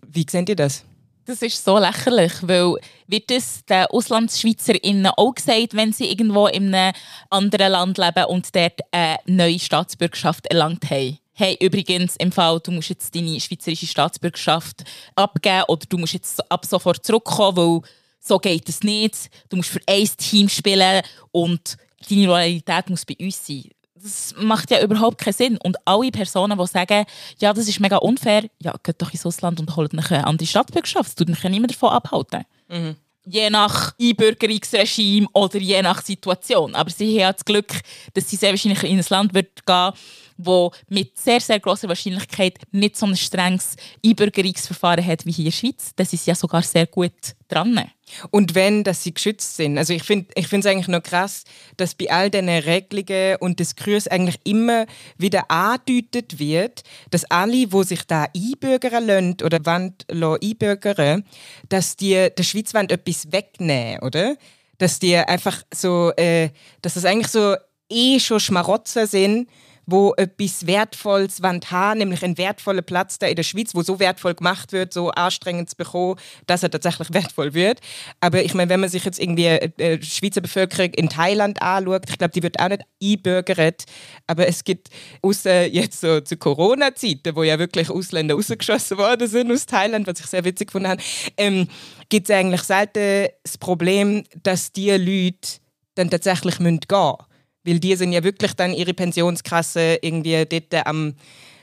[0.06, 0.84] Wie seht ihr das?
[1.24, 2.76] Das ist so lächerlich, weil
[3.08, 6.94] wird es den AuslandsschweizerInnen auch gesagt, wenn sie irgendwo in einem
[7.30, 11.18] anderen Land leben und dort eine neue Staatsbürgerschaft erlangt haben.
[11.42, 14.84] Hey, übrigens, im Fall, du musst jetzt deine schweizerische Staatsbürgerschaft
[15.16, 17.80] abgeben oder du musst jetzt ab sofort zurückkommen, weil
[18.20, 19.28] so geht es nicht.
[19.48, 21.02] Du musst für ein Team spielen
[21.32, 21.76] und
[22.08, 23.64] deine Loyalität muss bei uns sein.
[23.96, 25.58] Das macht ja überhaupt keinen Sinn.
[25.64, 27.06] Und alle Personen, die sagen,
[27.40, 31.08] ja, das ist mega unfair, ja, geht doch ins Ausland und holt eine andere Staatsbürgerschaft.
[31.08, 32.44] Das tut mich ja niemand davon abhalten.
[32.68, 32.94] Mhm.
[33.24, 36.76] Je nach Einbürgerungsregime oder je nach Situation.
[36.76, 37.80] Aber sie haben ja das Glück,
[38.14, 39.92] dass sie sehr wahrscheinlich in ein Land wird gehen
[40.36, 45.50] wo mit sehr, sehr großer Wahrscheinlichkeit nicht so ein strenges Einbürgerungsverfahren hat wie hier in
[45.50, 45.92] der Schweiz.
[45.96, 47.12] Das ist ja sogar sehr gut
[47.48, 47.90] dran.
[48.30, 49.78] Und wenn, dass sie geschützt sind.
[49.78, 51.44] Also ich finde ich es eigentlich noch krass,
[51.76, 57.84] dass bei all diesen Regelungen und Diskurs eigentlich immer wieder angedeutet wird, dass alle, die
[57.84, 59.94] sich da einbürgern lassen oder wollen
[60.42, 61.24] einbürgern
[61.68, 64.36] dass die der Schweiz etwas wegnehmen oder?
[64.78, 67.56] Dass die einfach so, äh, dass das eigentlich so
[67.88, 69.48] eh schon Schmarotzen sind,
[69.86, 74.34] wo etwas Wertvolles haben, nämlich einen wertvollen Platz da in der Schweiz, wo so wertvoll
[74.34, 77.80] gemacht wird, so anstrengend zu bekommen, dass er tatsächlich wertvoll wird.
[78.20, 81.60] Aber ich meine, wenn man sich jetzt irgendwie äh, die äh, Schweizer Bevölkerung in Thailand
[81.62, 83.84] anschaut, ich glaube, die wird auch nicht einbürgert.
[84.26, 84.88] Aber es gibt,
[85.22, 90.20] außer jetzt so zu Corona-Zeiten, wo ja wirklich Ausländer rausgeschossen worden sind aus Thailand, was
[90.20, 91.02] ich sehr witzig gefunden habe,
[91.36, 91.68] ähm,
[92.08, 95.60] gibt es eigentlich selten das Problem, dass die Leute
[95.94, 97.16] dann tatsächlich gehen müssen.
[97.64, 101.14] Weil die sind ja wirklich dann ihre Pensionskasse irgendwie dort am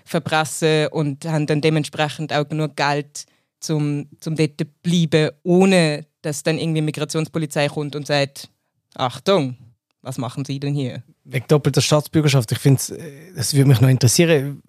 [0.05, 3.25] verprassen und haben dann dementsprechend auch genug Geld,
[3.69, 8.49] um zum dort zu bleiben, ohne dass dann irgendwie Migrationspolizei kommt und sagt,
[8.95, 9.55] Achtung,
[10.01, 11.03] was machen Sie denn hier?
[11.25, 14.63] Wegen doppelter Staatsbürgerschaft, ich finde, äh, das würde mich noch interessieren.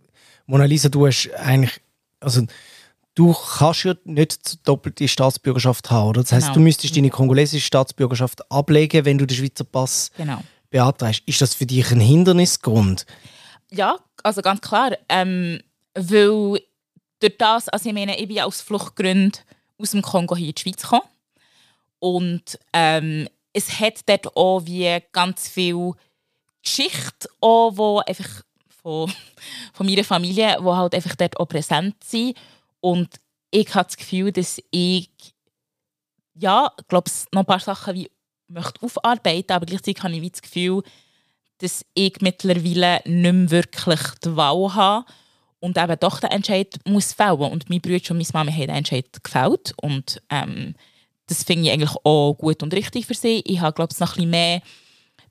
[0.46, 1.80] Mona Lisa, du hast eigentlich,
[2.20, 2.42] also
[3.14, 6.22] du kannst ja nicht doppelte Staatsbürgerschaft haben, oder?
[6.22, 6.54] Das heißt, Genau.
[6.54, 10.42] du müsstest deine kongolesische Staatsbürgerschaft ablegen, wenn du den Schweizer Pass Genau.
[10.70, 11.22] Beantragst.
[11.26, 13.06] Ist das für dich ein Hindernisgrund?
[13.70, 14.96] Ja, also ganz klar.
[15.08, 15.60] Ähm,
[15.94, 16.60] weil
[17.20, 19.32] durch das, also ich meine, ich bin aus Fluchtgründen
[19.78, 21.08] aus dem Kongo hier in die Schweiz gekommen.
[21.98, 25.92] Und ähm, es hat dort auch wie ganz viel
[26.62, 28.42] Geschichte, auch, wo einfach
[28.82, 29.12] von,
[29.72, 32.36] von meiner Familie, die halt einfach dort auch präsent sind.
[32.80, 35.10] Und ich habe das Gefühl, dass ich,
[36.34, 38.10] ja, glaube, noch ein paar Sachen wie
[38.50, 40.82] möchte aufarbeiten, aber gleichzeitig habe ich das Gefühl,
[41.58, 45.06] dass ich mittlerweile nicht mehr wirklich die Wahl habe
[45.60, 47.40] und eben doch den Entscheid muss fällen.
[47.40, 50.74] Und mein Bruder und meine Mama haben den Entscheid gefällt und ähm,
[51.26, 53.42] das finde ich eigentlich auch gut und richtig für sie.
[53.46, 54.62] Ich habe, glaube ich, noch ein bisschen mehr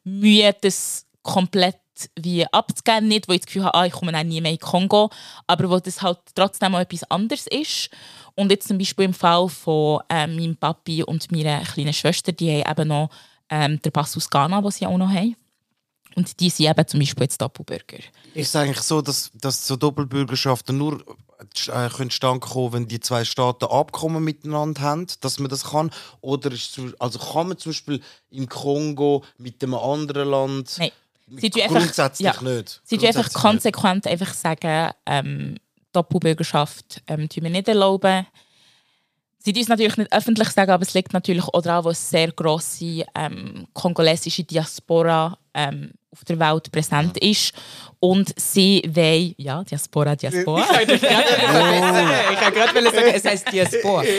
[0.03, 1.75] Mühe, das komplett
[2.17, 3.07] wie abzugeben.
[3.07, 5.09] Nicht, wo ich das Gefühl habe, ah, ich komme dann nie mehr in Kongo,
[5.47, 7.89] aber wo das halt trotzdem auch etwas anderes ist.
[8.39, 12.63] Und jetzt zum Beispiel im Fall von ähm, meinem Papi und meiner kleinen Schwester, die
[12.63, 13.09] haben eben noch
[13.49, 15.35] ähm, den Pass aus Ghana, den sie auch noch haben.
[16.15, 17.97] Und die sind eben zum Beispiel jetzt Doppelbürger.
[18.33, 21.03] Ist es eigentlich so, dass, dass so Doppelbürgerschaften nur
[21.67, 25.91] äh, können stand kommen, wenn die zwei Staaten Abkommen miteinander haben, dass man das kann?
[26.21, 30.91] Oder ist also kann man zum Beispiel im Kongo mit einem anderen Land Nein.
[31.27, 32.41] Sie tun einfach- grundsätzlich ja.
[32.41, 32.81] nicht?
[32.85, 35.57] Sie tun einfach Grundsätzlich konsequent einfach sagen, ähm,
[35.91, 38.25] Doppelbürgerschaft ähm, tun wir nicht erlauben.
[39.41, 41.95] Sie tun es natürlich nicht öffentlich sagen, aber es liegt natürlich auch daran, wo eine
[41.95, 47.53] sehr grosse ähm, kongolesische Diaspora ähm, auf der Welt präsent ist.
[47.99, 50.65] Und sie wollen, ja, Diaspora, Diaspora.
[50.81, 54.03] Ich kann gerade sagen, es heißt Diaspora.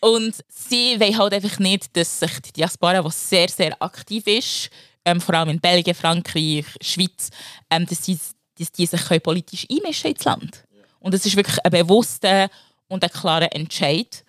[0.00, 4.70] Und sie wollen halt einfach nicht, dass sich die Diaspora, die sehr, sehr aktiv ist,
[5.04, 7.30] ähm, vor allem in Belgien, Frankreich, Schweiz,
[7.70, 8.18] ähm, dass, sie,
[8.58, 10.64] dass die sich politisch einmischen ins Land.
[11.00, 12.48] Und das ist wirklich ein bewusster
[12.88, 14.24] und ein klarer Entscheid.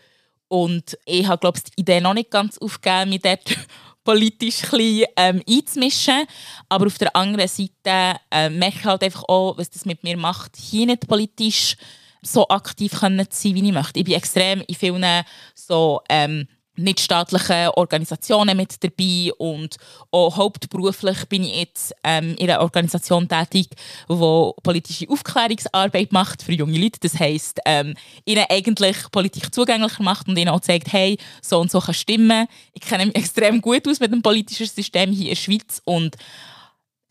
[0.48, 3.44] Und ich habe, glaube ich, die Idee noch nicht ganz aufgegeben, mich dort
[4.04, 6.26] politisch ein bisschen, ähm, einzumischen.
[6.70, 10.18] Aber auf der anderen Seite äh, merke ich halt einfach auch, was das mit mir
[10.18, 11.76] macht, hier nicht politisch
[12.22, 14.00] so aktiv können zu sein, wie ich möchte.
[14.00, 19.78] Ich bin extrem in vielen so ähm, nichtstaatlichen Organisationen mit dabei und
[20.12, 23.70] auch hauptberuflich bin ich jetzt ähm, in einer Organisation tätig,
[24.10, 27.00] die politische Aufklärungsarbeit macht für junge Leute.
[27.02, 31.72] Das heisst, ähm, ihnen eigentlich Politik zugänglicher macht und ihnen auch zeigt, hey, so und
[31.72, 32.48] so kann stimmen.
[32.74, 36.16] Ich kenne mich extrem gut aus mit dem politischen System hier in der Schweiz und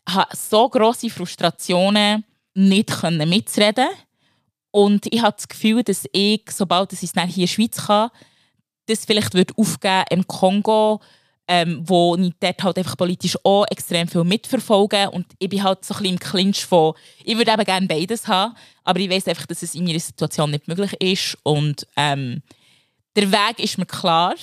[0.07, 2.23] habe so grosse Frustrationen,
[2.53, 3.89] nicht können mitzureden
[4.75, 8.09] und ich habe das Gefühl, dass ich, sobald ich es hier in der Schweiz kann,
[8.87, 11.01] das vielleicht wird aufgeben im Kongo,
[11.47, 15.85] ähm, wo ich dort halt einfach politisch auch extrem viel mitverfolge und ich bin halt
[15.85, 16.93] so ein bisschen im Clinch von,
[17.23, 20.51] ich würde eben gerne beides haben, aber ich weiß einfach, dass es in meiner Situation
[20.51, 21.37] nicht möglich ist.
[21.43, 22.41] Und ähm,
[23.15, 24.35] der Weg ist mir klar,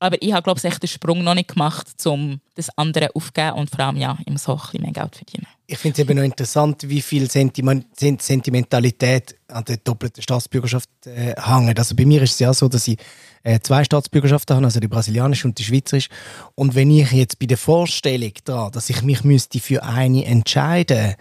[0.00, 3.70] Aber ich habe, glaube ich, den Sprung noch nicht gemacht, um das andere aufzugeben und
[3.70, 5.46] vor allem ja, im so ein mehr Geld verdienen.
[5.66, 11.34] Ich finde es eben noch interessant, wie viel Sentiment Sentimentalität an der doppelten Staatsbürgerschaft äh,
[11.36, 11.78] hängt.
[11.78, 12.98] Also bei mir ist es ja so, dass ich
[13.42, 16.10] äh, zwei Staatsbürgerschaften habe, also die brasilianische und die schweizerische.
[16.54, 21.16] Und wenn ich jetzt bei der Vorstellung daran, dass ich mich müsste für eine entscheiden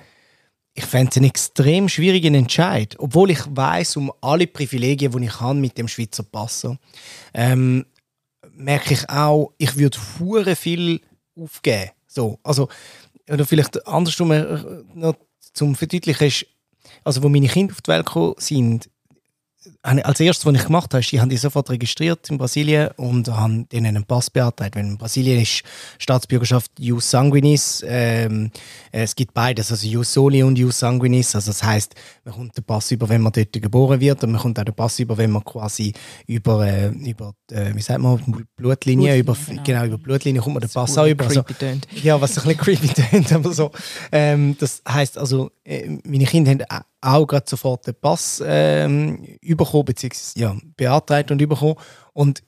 [0.78, 5.42] ich fände es einen extrem schwierigen Entscheid, obwohl ich weiß um alle Privilegien, die ich
[5.42, 6.68] habe mit dem Schweizer Pass.
[7.34, 7.84] Ähm,
[8.58, 11.02] merke ich auch, ich würde hure viel
[11.36, 11.92] aufgeben.
[12.08, 12.68] So, also,
[13.30, 15.16] oder vielleicht andersrum äh, noch
[15.54, 16.46] zum Verdeutlichen ist,
[17.04, 18.90] also wo meine Kinder auf die Welt gekommen sind,
[19.82, 23.28] als erstes, was ich gemacht habe, ist, ich habe die sofort registriert in Brasilien und
[23.30, 24.76] habe denen einen Pass beantragt.
[24.76, 25.64] Weil in Brasilien ist
[25.98, 27.84] Staatsbürgerschaft Jus Sanguinis.
[27.88, 28.52] Ähm,
[28.92, 31.36] es gibt beides, also Jus Soli und Jus Sanguinis.
[31.36, 34.42] Also das heißt, man kommt den Pass über, wenn man dort geboren wird und man
[34.42, 35.94] kommt auch den Pass über, wenn man quasi
[36.26, 39.64] über, äh, über äh, wie sagt man, Blutlinie, Blutlinie über, genau.
[39.64, 39.86] genau.
[39.86, 41.26] über Blutlinie kommt man den Pass auch über.
[41.26, 41.44] Also,
[42.04, 43.72] ja, was ein bisschen creepy tönt, aber so.
[44.12, 49.86] Ähm, das heißt also, äh, meine Kinder haben auch gerade sofort den Pass ähm, bekommen,
[49.86, 51.76] beziehungsweise ja, beantragt und bekommen.
[52.14, 52.44] Und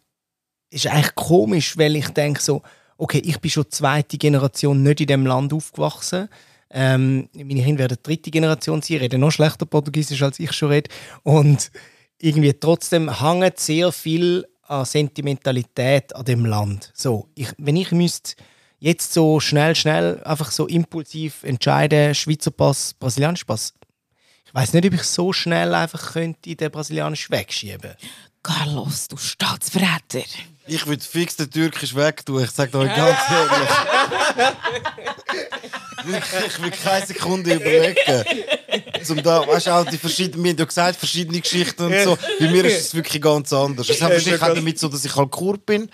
[0.71, 2.61] es ist eigentlich komisch, weil ich denke so,
[2.97, 6.29] okay, ich bin schon zweite Generation nicht in diesem Land aufgewachsen.
[6.71, 10.89] Ähm, meine Kinder werden dritte Generation sein, reden noch schlechter Portugiesisch als ich schon rede.
[11.23, 11.71] Und
[12.19, 16.91] irgendwie trotzdem hängt sehr viel an Sentimentalität an dem Land.
[16.93, 18.35] So, ich, wenn ich müsste
[18.77, 23.73] jetzt so schnell, schnell einfach so impulsiv entscheiden, Schweizer Pass, brasilianischer Pass,
[24.49, 27.93] ich weiß nicht, ob ich so schnell einfach könnte den brasilianischen wegschieben.
[28.41, 30.23] Carlos, du Staatsverräter.
[30.65, 32.43] Ich würde fix den türkisch wegtun.
[32.43, 33.69] Ich sage euch ganz ehrlich.
[36.47, 38.25] ich will keine Sekunde überlegen.
[39.03, 42.17] Zum da, weißt du, auch die verschiedenen, wir haben ja gesagt, verschiedene Geschichten und so.
[42.39, 43.87] Bei mir ist es wirklich ganz anders.
[43.87, 45.91] Es hat wahrscheinlich auch damit so, dass ich halt Kur bin.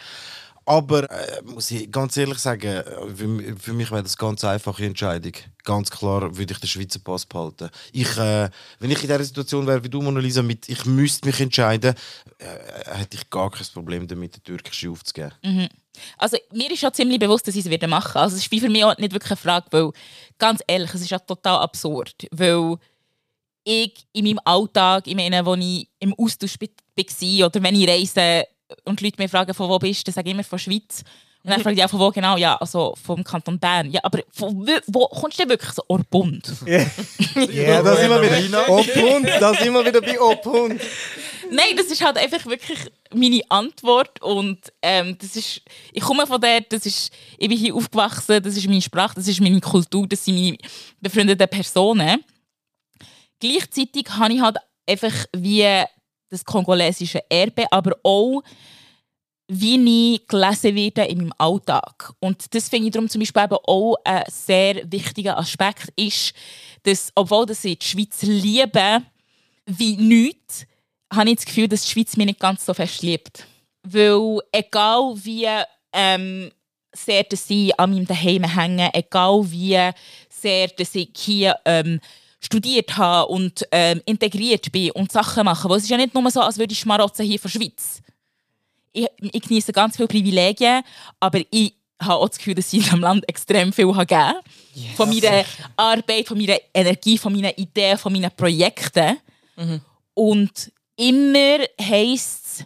[0.66, 2.84] Aber äh, muss ich ganz ehrlich sagen,
[3.16, 5.34] für, für mich wäre das eine ganz einfache Entscheidung.
[5.64, 7.70] Ganz klar würde ich den Schweizer Pass behalten.
[7.92, 8.50] Ich, äh,
[8.80, 11.94] wenn ich in dieser Situation wäre wie du, Mona Lisa, mit ich müsste mich entscheiden,
[12.40, 15.34] äh, hätte ich gar kein Problem damit, den türkischen aufzugeben.
[15.44, 15.70] Mhm.
[16.18, 18.20] Also mir ist schon ziemlich bewusst, dass ich es machen werde.
[18.20, 19.92] Also es ist für mich auch nicht wirklich eine Frage, weil
[20.40, 22.78] ganz ehrlich, es ist ja total absurd, weil
[23.64, 28.46] ich in meinem Alltag, ich meine, wo ich im Austausch war oder wenn ich reise,
[28.84, 30.64] und die Leute mich fragen, von wo bist du, dann sage ich immer von der
[30.64, 31.04] Schweiz.
[31.44, 32.38] Und dann frage ich auch, von wo genau?
[32.38, 33.92] Ja, also vom Kanton Bern.
[33.92, 35.84] Ja, aber von wo kommst du denn wirklich so?
[35.88, 36.52] Orbund?
[37.36, 38.70] Ja, yeah, da sind wir wieder.
[38.70, 40.82] Orbund, da sind wir wieder bei Orbund.
[41.52, 42.80] Nein, das ist halt einfach wirklich
[43.14, 47.76] meine Antwort und ähm, das ist, ich komme von dort, das ist, ich bin hier
[47.76, 50.58] aufgewachsen, das ist meine Sprache, das ist meine Kultur, das sind meine
[51.02, 52.24] befreundeten Personen.
[53.40, 55.84] Gleichzeitig habe ich halt einfach wie
[56.36, 58.42] das kongolesische Erbe, aber auch
[59.48, 62.14] wie ich gelesen werde in meinem Alltag.
[62.20, 66.34] Und das finde ich darum zum Beispiel eben auch ein sehr wichtiger Aspekt ist,
[66.84, 69.04] dass, obwohl ich die Schweiz liebe,
[69.66, 70.66] wie nichts,
[71.14, 73.46] habe ich das Gefühl, dass die Schweiz mich nicht ganz so fest liebt.
[73.84, 75.48] Weil egal wie
[75.94, 76.52] ähm,
[76.96, 79.92] sehr dass ich an meinem Daheim hänge, egal wie
[80.30, 82.00] sehr dass ich hier ähm,
[82.46, 85.68] studiert habe und ähm, integriert bin und Sachen mache.
[85.70, 88.02] Weil es ist ja nicht nur so, als würde ich schmarotzen hier von der Schweiz.
[88.94, 90.84] Ich, ich genieße ganz viele Privilegien,
[91.20, 94.40] aber ich habe auch das Gefühl, dass ich in diesem Land extrem viel gegeben habe.
[94.74, 94.96] Yes.
[94.96, 95.44] Von meiner
[95.76, 99.18] Arbeit, von meiner Energie, von meinen Ideen, von meinen Projekten.
[99.56, 99.82] Mhm.
[100.14, 102.66] Und immer heisst es,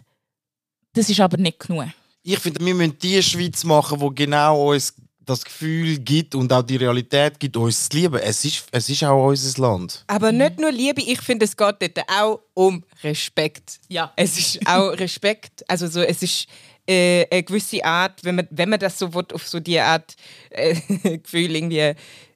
[0.92, 1.86] das ist aber nicht genug.
[2.22, 4.94] Ich finde, wir müssen die Schweiz machen, die genau uns
[5.26, 8.18] das Gefühl gibt und auch die Realität gibt, uns zu lieben.
[8.20, 10.04] Es ist, es ist auch unser Land.
[10.06, 13.80] Aber nicht nur Liebe, ich finde, es geht dort auch um Respekt.
[13.88, 14.12] Ja.
[14.16, 15.64] Es ist auch Respekt.
[15.68, 16.46] Also so, es ist
[16.86, 20.16] äh, eine gewisse Art, wenn man, wenn man das so will, auf so die Art
[20.50, 20.74] äh,
[21.18, 21.94] Gefühl irgendwie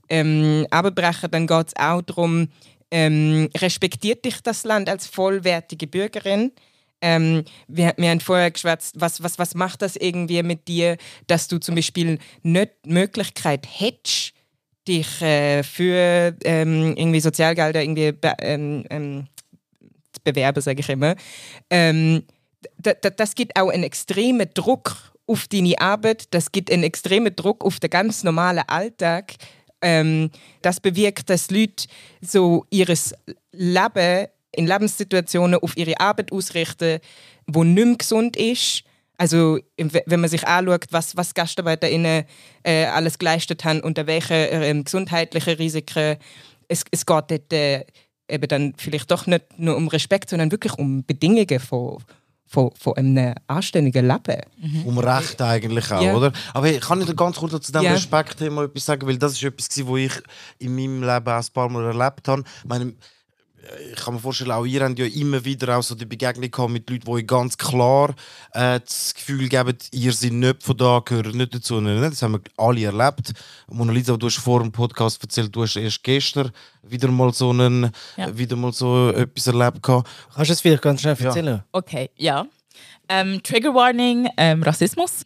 [0.09, 2.49] ähm, abbrechen, dann geht es auch darum,
[2.91, 6.53] ähm, respektiert dich das Land als vollwertige Bürgerin?
[7.01, 11.49] Ähm, wir, wir haben vorher geschwätzt, was, was, was macht das irgendwie mit dir, dass
[11.49, 14.33] du zum Beispiel nicht die Möglichkeit hättest,
[14.87, 19.27] dich äh, für ähm, irgendwie Sozialgelder irgendwie be ähm, ähm
[20.13, 21.17] zu bewerben, sage ich immer.
[21.71, 22.25] Ähm,
[22.79, 27.81] das gibt auch einen extremen Druck auf deine Arbeit, das gibt einen extremen Druck auf
[27.81, 29.35] den ganz normalen Alltag.
[29.81, 30.31] Ähm,
[30.63, 31.87] das bewirkt, dass Leute
[32.21, 33.15] so ihres
[33.53, 37.01] Leben in Lebenssituationen auf ihre Arbeit ausrichten,
[37.47, 38.83] wo nicht mehr gesund ist.
[39.17, 42.25] Also wenn man sich anschaut, was, was GastarbeiterInnen
[42.65, 46.17] äh, alles geleistet haben, unter welchen äh, gesundheitlichen Risiken,
[46.69, 47.85] es, es geht dort äh,
[48.29, 52.03] eben dann vielleicht doch nicht nur um Respekt, sondern wirklich um Bedingungen von,
[52.47, 54.41] von, von einem anständigen Leben.
[54.85, 56.15] Um Recht eigentlich auch, Ja.
[56.15, 56.33] oder?
[56.53, 57.93] Aber hey, kann ich dir ganz kurz zu diesem Ja.
[57.93, 59.07] Respektthema etwas sagen?
[59.07, 60.13] Weil das ist etwas, wo ich
[60.59, 62.43] in meinem Leben auch ein paar Mal erlebt habe.
[62.63, 62.95] Ich, meine,
[63.93, 66.71] ich kann mir vorstellen, auch ihr habt ja immer wieder auch so die Begegnung gehabt
[66.71, 68.11] mit Leuten, die euch ganz klar
[68.53, 71.81] äh, das Gefühl geben, ihr seid nicht von da, gehört nicht dazu.
[71.81, 73.33] Nein, Das haben wir alle erlebt.
[73.69, 76.51] Mona Lisa, du hast vor dem Podcast erzählt, du hast erst gestern
[76.83, 78.37] wieder mal so, einen, Ja.
[78.37, 80.09] wieder mal so etwas erlebt gehabt.
[80.35, 81.63] Kannst du es vielleicht ganz schnell erzählen?
[81.73, 82.47] Okay, ja.
[83.09, 85.25] Ähm, Trigger Warning, ähm, Rassismus.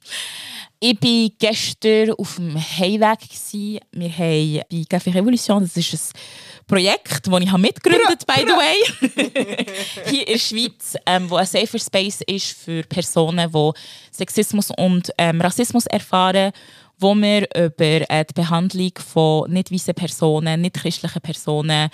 [0.80, 3.20] Ich war gestern auf dem Heimweg.
[3.20, 3.80] gewesen.
[3.90, 6.20] Wir haben bei Café Revolution, das ist ein
[6.68, 9.66] Projekt, das ich habe mitgegründet by the way.
[10.08, 13.72] Hier in der Schweiz, ähm, wo ein safer Space ist für Personen, die
[14.12, 16.52] Sexismus und ähm, Rassismus erfahren,
[16.98, 21.90] wo wir über äh, die Behandlung von nicht weißen Personen, nicht christlichen Personen,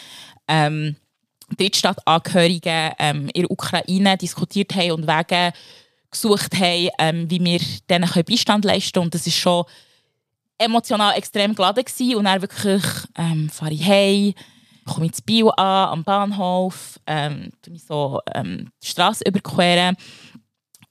[0.46, 0.96] ähm,
[1.56, 5.52] Drittstaatangehörigen ähm, in der Ukraine diskutiert haben und Wege
[6.14, 9.06] gesucht haben, ähm, wie wir denen Beistand leisten können.
[9.06, 9.64] Und das ist schon
[10.58, 12.16] emotional extrem geladen gewesen.
[12.16, 12.84] und dann wirklich
[13.16, 14.34] ähm, fahre ich heim,
[14.86, 17.50] komme ins Bio an, am Bahnhof, ähm,
[17.86, 19.96] so ähm, die Straße überqueren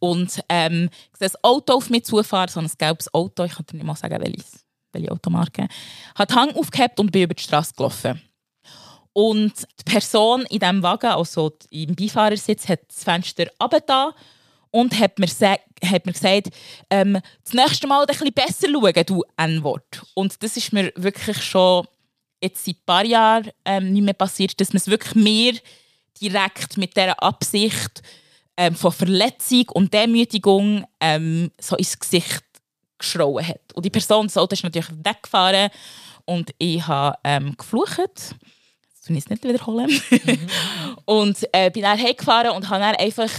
[0.03, 3.65] und ähm, ich sehe ein Auto auf mich zufahren, so ein gelbes Auto, ich kann
[3.71, 5.69] nicht mal sagen, welches, welche Automarke,
[6.15, 8.21] hat den Hang aufgehabt und bin über die Straße gelaufen.
[9.13, 14.11] Und die Person in diesem Wagen, also im Beifahrersitz, hat das Fenster runtergetan
[14.73, 16.49] und hat mir, hat mir gesagt,
[16.89, 20.01] ähm, das nächste Mal ein bisschen besser schauen, du N-Wort.
[20.15, 21.87] Und das ist mir wirklich schon
[22.41, 25.53] jetzt seit ein paar Jahren ähm, nicht mehr passiert, dass man es wirklich mehr
[26.19, 28.01] direkt mit dieser Absicht
[28.57, 32.43] ähm, von Verletzung und Demütigung ähm, so ins Gesicht
[32.97, 33.73] geschrauen hat.
[33.75, 35.69] Und die Person, das Auto ist natürlich weggefahren
[36.25, 37.99] und ich habe ähm, geflucht.
[37.99, 40.01] Das tue ich nicht wiederholen.
[41.05, 43.29] und äh, bin dann heimgefahren und habe dann einfach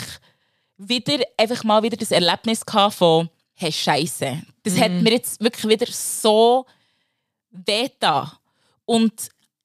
[0.89, 4.43] wieder, einfach mal wieder das Erlebnis gehabt von «Hey, Scheiße».
[4.63, 6.67] Das hat mir jetzt wirklich wieder so
[7.51, 8.31] wehgetan.
[8.85, 9.13] Und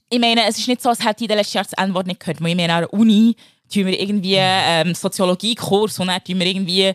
[0.10, 2.20] ich meine, es ist nicht so, als hätte ich den letzten Jahren das N-Wort nicht
[2.20, 2.42] gehört.
[2.42, 3.36] Weil ich meine, an der Uni
[3.72, 6.94] tun wir irgendwie ähm, Soziologiekurs und dann tun wir irgendwie,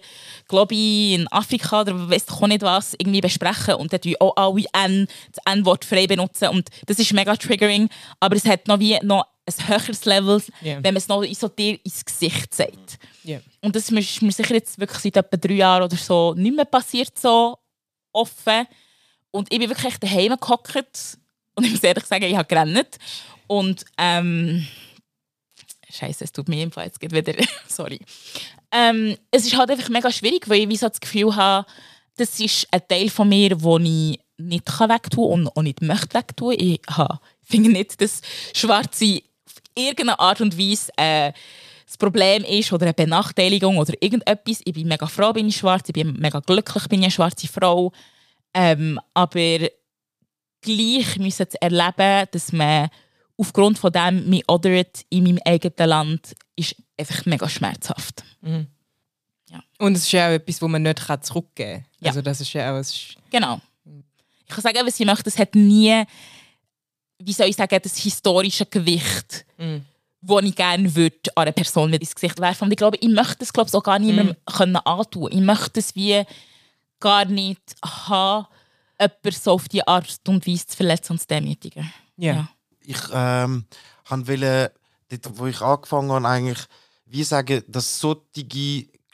[0.48, 4.36] glaube ich, in Afrika oder doch auch nicht was, irgendwie besprechen und dann tun auch
[4.36, 7.88] alle N, das N-Wort frei benutzen und das ist mega triggering,
[8.20, 10.76] aber es hat noch wie noch ein höheres Level, Ja.
[10.76, 12.98] wenn man es noch so dir ins Gesicht sagt.
[13.24, 13.40] Ja.
[13.60, 16.64] Und das ist mir sicher jetzt wirklich seit etwa drei Jahren oder so nicht mehr
[16.64, 17.58] passiert, so
[18.12, 18.66] offen.
[19.30, 21.18] Und ich bin wirklich echt daheim gehockt
[21.56, 22.96] und ich muss ehrlich sagen, ich habe gerannt.
[23.46, 24.66] Und ähm,
[25.90, 27.44] Scheiße, es tut mir jedenfalls jetzt gerade wieder.
[27.68, 28.00] Sorry.
[28.72, 31.66] Ähm, es ist halt einfach mega schwierig, weil ich wie so das Gefühl habe,
[32.16, 36.14] das ist ein Teil von mir, den ich nicht kann wegtun und auch nicht möchte
[36.18, 36.54] wegtun.
[36.58, 38.20] Ich habe- finde nicht, dass
[38.54, 39.22] Schwarze
[39.76, 41.32] auf irgendeine Art und Weise äh,
[41.86, 44.60] das Problem ist oder eine Benachteiligung oder irgendetwas.
[44.64, 47.46] Ich bin mega froh, bin ich schwarz, ich bin mega glücklich, bin ich eine schwarze
[47.46, 47.92] Frau.
[48.54, 49.68] Ähm, aber
[50.60, 52.88] gleich müssen zu erleben, dass man
[53.36, 58.24] aufgrund von dem mich odert in meinem eigenen Land, ist einfach mega schmerzhaft.
[59.78, 61.86] Und es ist ja auch etwas, wo man nicht zurückgeben kann.
[62.00, 62.08] Ja.
[62.08, 62.82] Also das ist ja auch...
[63.30, 63.60] Genau.
[64.46, 66.04] Ich kann sagen, was ich möchte, es hat nie,
[67.24, 69.46] wie soll ich sagen, das historische Gewicht,
[70.20, 72.64] wo ich gerne würde an einer Person mit ins Gesicht werfen.
[72.64, 75.30] Und ich glaube, ich möchte es glaube ich, auch gar niemandem können antun.
[75.32, 76.22] Ich möchte es wie
[77.00, 78.46] gar nicht haben,
[78.98, 81.92] jemanden so auf die Art und Weise zu verletzen und zu demütigen.
[82.16, 82.48] ja.
[82.80, 83.66] ich ähm,
[84.08, 84.72] wollte,
[85.10, 86.60] dort, wo ich angefangen habe, eigentlich,
[87.06, 88.44] wie sagen, dass solche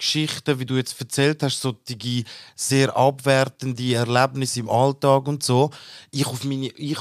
[0.00, 2.24] Geschichten, wie du jetzt erzählt hast, solche
[2.56, 5.70] sehr abwertende Erlebnisse im Alltag und so,
[6.10, 6.98] ich, auf meine, ich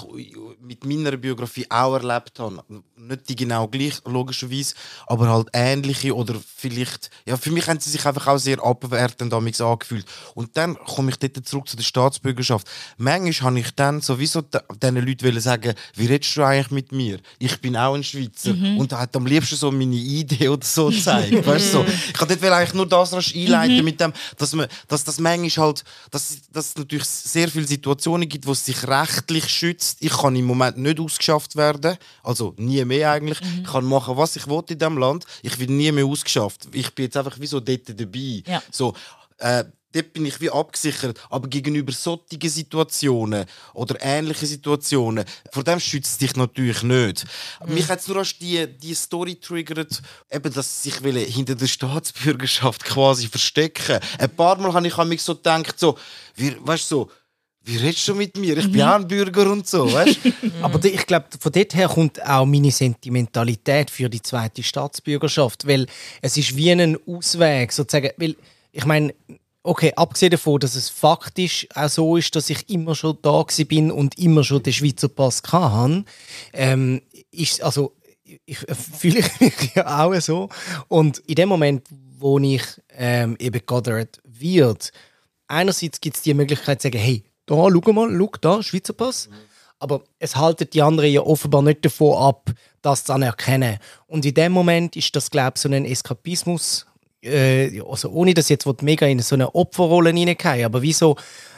[0.62, 2.64] mit meiner Biografie auch erlebt habe.
[2.98, 4.76] Nicht die genau gleich, logischerweise,
[5.08, 9.32] aber halt ähnliche oder vielleicht, ja, für mich haben sie sich einfach auch sehr abwertend
[9.32, 10.06] damals angefühlt.
[10.36, 12.68] Und dann komme ich dort zurück zu der Staatsbürgerschaft.
[12.98, 17.20] Manchmal habe ich dann sowieso diesen Leuten sagen, wie redest du eigentlich mit mir?
[17.40, 18.54] Ich bin auch ein Schweizer.
[18.78, 21.46] Und hat am liebsten so meine Idee oder so gezeigt.
[21.46, 21.86] weißt du, so.
[22.14, 25.68] Ich wollte dort eigentlich nur das rasch einleiten mit dem, dass, man, dass das manchmal
[25.68, 29.98] halt, dass, dass es natürlich sehr viele Situationen gibt, wo es sich rechtlich schützt.
[30.02, 33.40] Ich kann im Moment nicht ausgeschafft werden, also nie mehr eigentlich.
[33.42, 35.26] Ich kann machen, was ich will in diesem Land.
[35.42, 36.68] Ich werde nie mehr ausgeschafft.
[36.74, 38.44] Ich bin jetzt einfach wie so dort dabei.
[38.46, 38.62] Ja.
[38.72, 38.94] So,
[39.38, 39.64] äh,
[39.94, 41.20] dort bin ich wie abgesichert.
[41.30, 47.26] Aber gegenüber solchen Situationen oder ähnlichen Situationen, vor dem schützt dich natürlich nicht.
[47.66, 52.84] Mich hat nur erst die, die Story triggert, eben, dass sie sich hinter der Staatsbürgerschaft
[52.84, 54.00] quasi verstecken.
[54.18, 55.98] Ein paar Mal habe ich an mich so gedacht, so,
[56.36, 57.12] wie, weißt du, so,
[57.64, 58.58] wie redest du mit mir?
[58.58, 60.20] Ich bin auch ein Bürger und so, weißt
[60.62, 65.86] Aber ich glaube, von dort her kommt auch meine Sentimentalität für die zweite Staatsbürgerschaft, weil
[66.22, 68.36] es ist wie ein Ausweg sozusagen, weil
[68.72, 69.14] ich meine,
[69.70, 73.92] okay, abgesehen davon, dass es faktisch auch so ist, dass ich immer schon da bin
[73.92, 76.06] und immer schon den Schweizer Pass hatte,
[76.54, 77.02] ähm,
[77.32, 77.94] ist also
[78.24, 80.50] ich, äh, fühle ich mich ja auch so
[80.88, 82.64] und in dem Moment, wo ich
[82.98, 84.92] ähm, eben geordert wird,
[85.48, 89.30] einerseits gibt es die Möglichkeit zu sagen, hey, da, schau mal, schau da, Schweizer Pass.
[89.82, 92.52] Aber es halten die anderen ja offenbar nicht davon ab,
[92.82, 93.78] das zu anerkennen.
[94.08, 96.86] Und in dem Moment ist das, glaube ich, so ein Eskapismus,
[97.24, 101.16] äh, also ohne dass jetzt mega in so eine Opferrolle hineingehen, aber wieso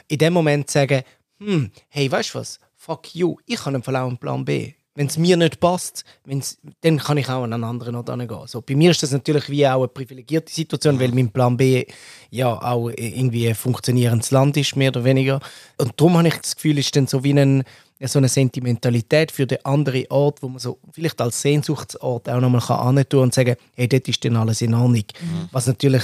[0.07, 1.03] in dem Moment sagen,
[1.39, 5.17] hm, hey, weißt du was, fuck you, ich habe einen einen Plan B wenn es
[5.17, 8.47] mir nicht passt, wenn's, dann kann ich auch an einen anderen Ort gehen.
[8.47, 11.85] So, bei mir ist das natürlich wie auch eine privilegierte Situation, weil mein Plan B
[12.29, 15.39] ja auch irgendwie ein funktionierendes Land ist, mehr oder weniger.
[15.77, 17.63] Und darum habe ich das Gefühl, ist dann so wie ein,
[18.07, 22.61] so eine Sentimentalität für den anderen Ort, wo man so vielleicht als Sehnsuchtsort auch nochmal
[22.61, 25.03] kann tun und sagen, hey, dort ist dann alles in Ordnung.
[25.19, 25.49] Mhm.
[25.51, 26.03] Was natürlich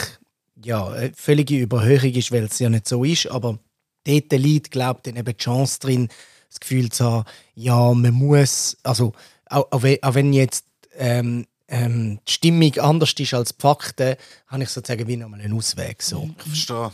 [0.63, 3.59] ja, eine völlige Überhöhung ist, weil es ja nicht so ist, aber
[4.05, 6.09] dort liegt, glaube ich, dann eben die Chance drin,
[6.49, 7.25] das Gefühl zu haben,
[7.55, 9.13] ja, man muss, also
[9.49, 9.83] auch, auch
[10.15, 10.65] wenn jetzt
[10.97, 14.15] ähm, ähm, die Stimmung anders ist als die Fakten,
[14.47, 16.01] habe ich sozusagen wie nochmal einen Ausweg.
[16.01, 16.29] So.
[16.37, 16.91] Ich verstehe.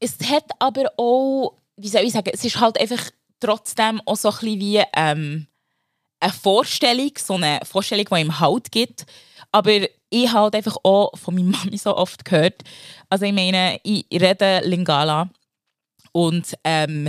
[0.00, 3.10] Es hat aber auch, wie soll ich sagen, es ist halt einfach
[3.40, 5.46] trotzdem auch so ein bisschen wie ähm,
[6.20, 9.06] eine Vorstellung, so eine Vorstellung, die ihm Halt gibt.
[9.52, 9.72] Aber
[10.10, 12.62] ich habe halt einfach auch von meiner Mami so oft gehört,
[13.08, 15.30] also ich meine, ich rede Lingala
[16.12, 17.08] und ähm,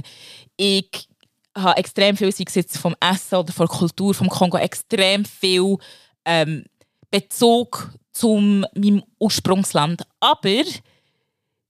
[0.56, 1.08] ich
[1.56, 5.26] habe extrem viel, sei es jetzt vom Essen oder von der Kultur vom Kongo, extrem
[5.26, 5.78] viel
[6.26, 6.66] ähm,
[7.10, 10.04] Bezug zu meinem Ursprungsland.
[10.20, 10.64] Aber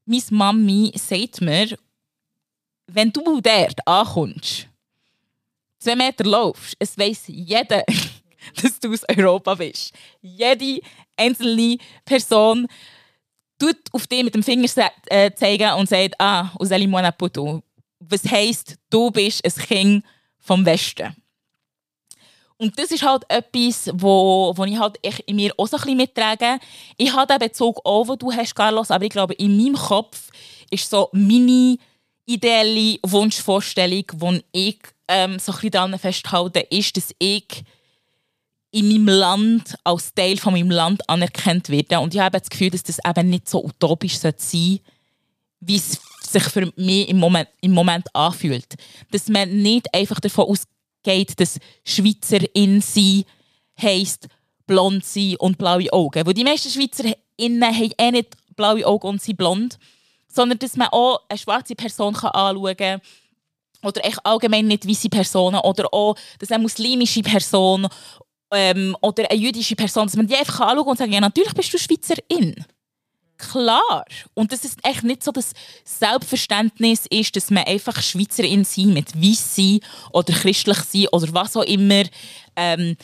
[0.06, 1.78] meine Mami sagt mir,
[2.88, 4.68] wenn du dort ankommst,
[5.80, 7.84] zwei Meter laufst, es weiß jeder,
[8.62, 9.94] dass du aus Europa bist.
[10.22, 10.82] Jede
[11.16, 12.68] einzelne Person
[13.60, 14.70] tut auf dich mit dem Finger
[15.08, 17.64] äh, zeigen und sagt, ah, aus Elimona Puto
[18.00, 20.06] was heisst, du bist ein Kind
[20.40, 21.16] vom Westen.
[22.58, 25.98] Und das ist halt etwas, wo, wo ich halt in mir auch so ein bisschen
[25.98, 26.60] mittrage.
[26.98, 30.30] Ich habe den Bezug auch, den du hast, Carlos, aber ich glaube, in meinem Kopf
[30.72, 31.78] ist so meine
[32.28, 37.64] ideelle Wunschvorstellung, die ich ähm, so ein bisschen daran festhalte, ist, dass ich
[38.72, 42.00] in meinem Land als Teil von meinem Land anerkannt werde.
[42.00, 44.82] Und ich habe das Gefühl, dass das eben nicht so utopisch sein sollte,
[45.62, 46.00] wie es
[46.30, 48.76] sich für mich im Moment, im Moment anfühlt.
[49.10, 53.24] Dass man nicht einfach davon ausgeht, dass Schweizerin sein
[53.82, 54.28] heisst
[54.66, 56.26] blond sein und blaue Augen.
[56.26, 59.80] Weil die meisten Schweizerinnen haben eh nicht blaue Augen und sind blond,
[60.38, 63.02] sondern dass man auch eine schwarze Person kann anschauen kann
[63.84, 67.88] oder echt allgemein nicht weiße Personen oder auch dass eine muslimische Person
[68.54, 71.54] ähm, oder eine jüdische Person, dass man die einfach anschauen kann und sagen, ja natürlich
[71.54, 72.56] bist du Schweizerin
[73.38, 74.04] klar.
[74.34, 79.16] Und das ist echt nicht so das Selbstverständnis ist, dass man einfach Schweizerin sein mit
[79.16, 79.80] Weiss sein
[80.12, 82.04] oder christlich sein oder was auch immer
[82.56, 82.98] ähm,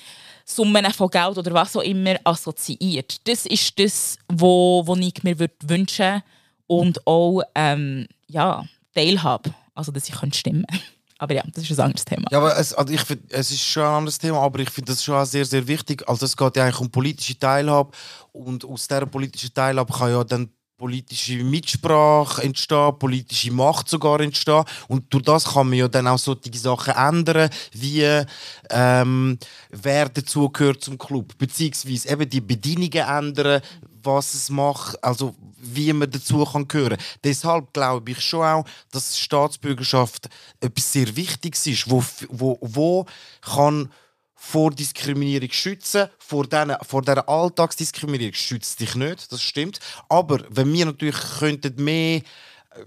[0.44, 3.28] Summen von Geld oder was auch immer assoziiert.
[3.28, 6.24] Das ist das, wo ich mir wünschen
[6.68, 10.84] und auch ähm, ja, Teilhabe, also dass ich stimmen könnte.
[11.20, 12.28] Aber ja, das ist ein anderes Thema.
[12.32, 14.92] Ja, aber es, also ich find, es ist schon ein anderes Thema, aber ich finde
[14.92, 16.06] das schon sehr, sehr wichtig.
[16.06, 17.92] Also es geht ja eigentlich um politische Teilhabe
[18.34, 24.66] und aus dieser politischen Teilhabe kann ja dann politische Mitsprache entstehen, politische Macht sogar entstehen.
[24.90, 28.26] Und durch das kann man ja dann auch solche Sachen ändern, wie
[28.70, 29.38] ähm,
[29.70, 33.62] wer dazugehört zum Club, beziehungsweise eben die Bedingungen ändern,
[34.04, 36.98] was es macht, also wie man dazu kann gehören.
[37.24, 40.30] Deshalb glaube ich schon auch, dass Staatsbürgerschaft
[40.60, 43.06] etwas sehr Wichtiges ist, wo, wo, wo
[43.42, 43.90] kann
[44.36, 49.80] vor Diskriminierung schützen, vor dieser, vor dieser Alltagsdiskriminierung schützt dich nicht, das stimmt.
[50.10, 52.22] Aber wenn wir natürlich könnten mehr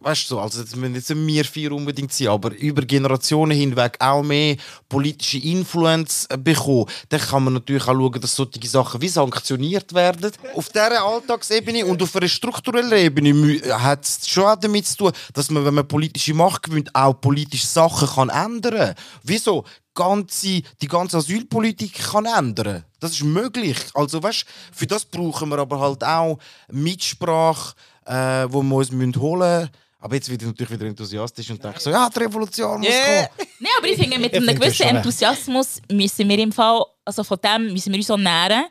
[0.01, 4.23] weißt du, also jetzt müssen jetzt wir vier unbedingt sein, aber über Generationen hinweg auch
[4.23, 4.57] mehr
[4.89, 10.33] politische Influence bekommen, dann kann man natürlich auch schauen, dass solche Sachen wie sanktioniert werden.
[10.55, 15.13] Auf dieser Alltagsebene und auf einer strukturellen Ebene hat es schon auch damit zu tun,
[15.33, 18.95] dass man, wenn man politische Macht gewinnt, auch politische Sachen kann ändern kann.
[19.23, 19.65] Wieso?
[19.95, 22.85] Ganze, die ganze Asylpolitik kann ändern.
[23.01, 23.79] Das ist möglich.
[23.95, 26.39] Also weißt, für das brauchen wir aber halt auch
[26.71, 27.75] Mitsprache,
[28.07, 29.71] äh, wo wir uns holen müssen.
[29.99, 33.27] Aber jetzt werde ich natürlich wieder enthusiastisch und denke so, ja, die Revolution muss yeah.
[33.27, 33.49] kommen.
[33.61, 37.73] Nein, aber ich finde, mit einem gewissen Enthusiasmus müssen wir im Fall, also von dem
[37.73, 38.67] müssen wir uns so nähren.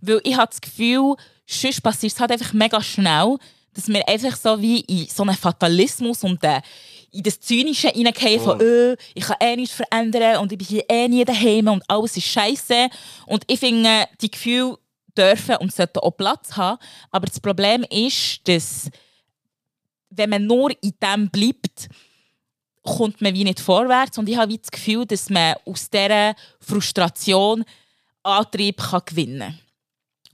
[0.00, 1.16] Weil ich habe das Gefühl,
[1.46, 3.36] sonst passiert es halt einfach mega schnell,
[3.74, 6.42] dass wir einfach so wie in so einen Fatalismus und
[7.12, 10.84] in das Zynische hineingehen von äh, ich kann eh nichts verändern und ich bin hier
[10.88, 12.88] eh nie daheim und alles ist scheiße.
[13.26, 14.78] Und ich finde, die Gefühle
[15.20, 16.78] dürfen und sollten auch Platz haben.
[17.10, 18.90] Aber das Problem ist, dass
[20.10, 21.88] wenn man nur in dem bleibt,
[22.82, 24.18] kommt man wie nicht vorwärts.
[24.18, 27.64] Und ich habe wie das Gefühl, dass man aus dieser Frustration
[28.22, 29.58] Antrieb kann gewinnen kann.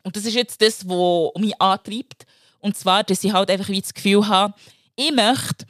[0.02, 2.26] Und das ist jetzt das, was mich antreibt.
[2.60, 4.54] Und zwar, dass ich halt einfach wie das Gefühl habe,
[4.96, 5.66] ich möchte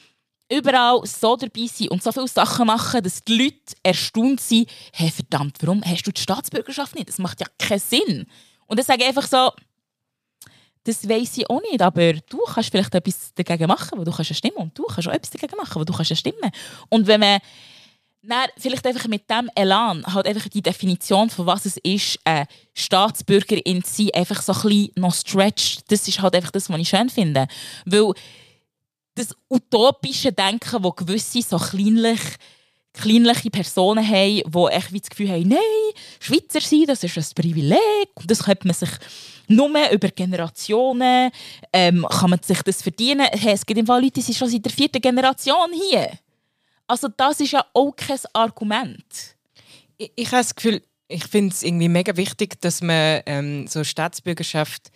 [0.50, 5.10] überall so dabei sein und so viele Sachen machen, dass die Leute erstaunt sind, hey
[5.10, 7.08] verdammt, warum hast du die Staatsbürgerschaft nicht?
[7.08, 8.26] Das macht ja keinen Sinn.
[8.66, 9.50] Und dann sage ich einfach so,
[10.84, 14.30] das weiß ich auch nicht, aber du kannst vielleicht etwas dagegen machen, wo du kannst
[14.30, 16.50] ja stimmen und du kannst auch etwas dagegen machen, wo du kannst ja stimmen.
[16.88, 17.40] Und wenn man
[18.22, 22.46] dann vielleicht einfach mit dem Elan halt einfach die Definition von was es ist, eine
[22.74, 26.80] Staatsbürgerin zu sein, einfach so ein bisschen noch stretched, das ist halt einfach das, was
[26.80, 27.46] ich schön finde.
[27.84, 28.12] Weil
[29.14, 32.20] das utopische Denken, wo gewisse so kleinlich
[32.96, 35.58] kleinliche Personen haben, die echt wie das Gefühl haben, nein,
[36.20, 37.78] Schweizer sein, das ist ein Privileg
[38.24, 38.90] das könnte man sich
[39.48, 41.30] nur über Generationen
[41.72, 43.26] ähm, kann man sich das verdienen.
[43.30, 46.10] Hey, es gibt im Fall Leute, die sind schon seit der vierten Generation hier.
[46.86, 49.04] Also das ist ja auch kein Argument.
[49.98, 53.84] Ich, ich habe das Gefühl, ich finde es irgendwie mega wichtig, dass man ähm, so
[53.84, 54.90] Staatsbürgerschaft,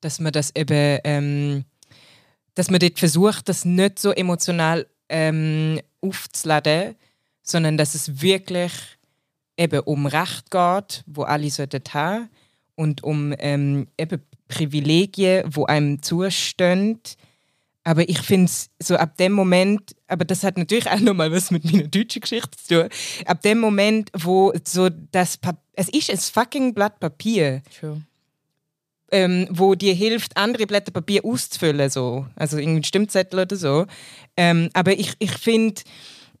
[0.00, 1.64] dass man das eben, ähm,
[2.54, 6.96] dass man dort versucht, das nicht so emotional ähm, aufzuladen,
[7.46, 8.72] sondern dass es wirklich
[9.56, 12.28] eben um Recht geht, wo alle sollten haben
[12.74, 17.00] und um ähm, eben Privilegien, wo einem zustehen.
[17.84, 21.50] Aber ich finde es so ab dem Moment, aber das hat natürlich auch nochmal was
[21.50, 22.88] mit meiner deutschen Geschichte zu tun,
[23.24, 27.62] ab dem Moment, wo so das, pa es ist ein fucking Blatt Papier.
[27.78, 28.02] True.
[29.12, 32.26] Ähm, wo dir hilft, andere Blätter Papier auszufüllen, so.
[32.34, 33.86] also irgendwie Stimmzettel oder so.
[34.36, 35.80] Ähm, aber ich, ich finde,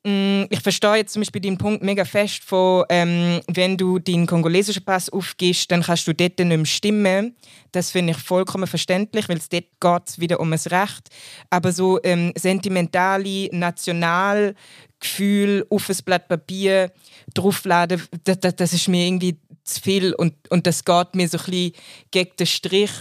[0.08, 4.84] ich verstehe jetzt zum Beispiel den Punkt mega fest von, ähm, wenn du deinen kongolesischen
[4.84, 7.34] Pass aufgibst, dann kannst du dort nicht mehr stimmen.
[7.72, 11.08] Das finde ich vollkommen verständlich, weil es dort geht wieder um das Recht.
[11.50, 16.92] Aber so ähm, sentimentale Nationalgefühl auf ein Blatt Papier
[17.34, 21.38] draufladen, das, das, das, ist mir irgendwie zu viel und, und das geht mir so
[21.38, 21.72] ein bisschen
[22.12, 22.92] gegen den Strich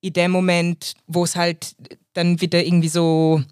[0.00, 1.76] in dem Moment, wo es halt
[2.14, 3.42] dann wieder irgendwie so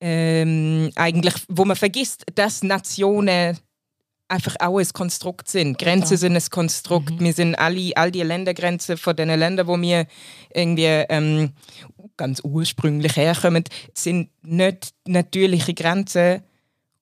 [0.00, 3.58] ähm, eigentlich, wo man vergisst, dass Nationen
[4.28, 5.78] einfach auch ein Konstrukt sind.
[5.78, 6.18] Grenzen ja.
[6.18, 7.12] sind ein Konstrukt.
[7.12, 7.20] Mhm.
[7.20, 10.06] Wir sind alle, all die Ländergrenzen von den Ländern, wo wir
[10.52, 11.52] irgendwie ähm,
[12.16, 16.42] ganz ursprünglich herkommen, sind nicht natürliche Grenzen.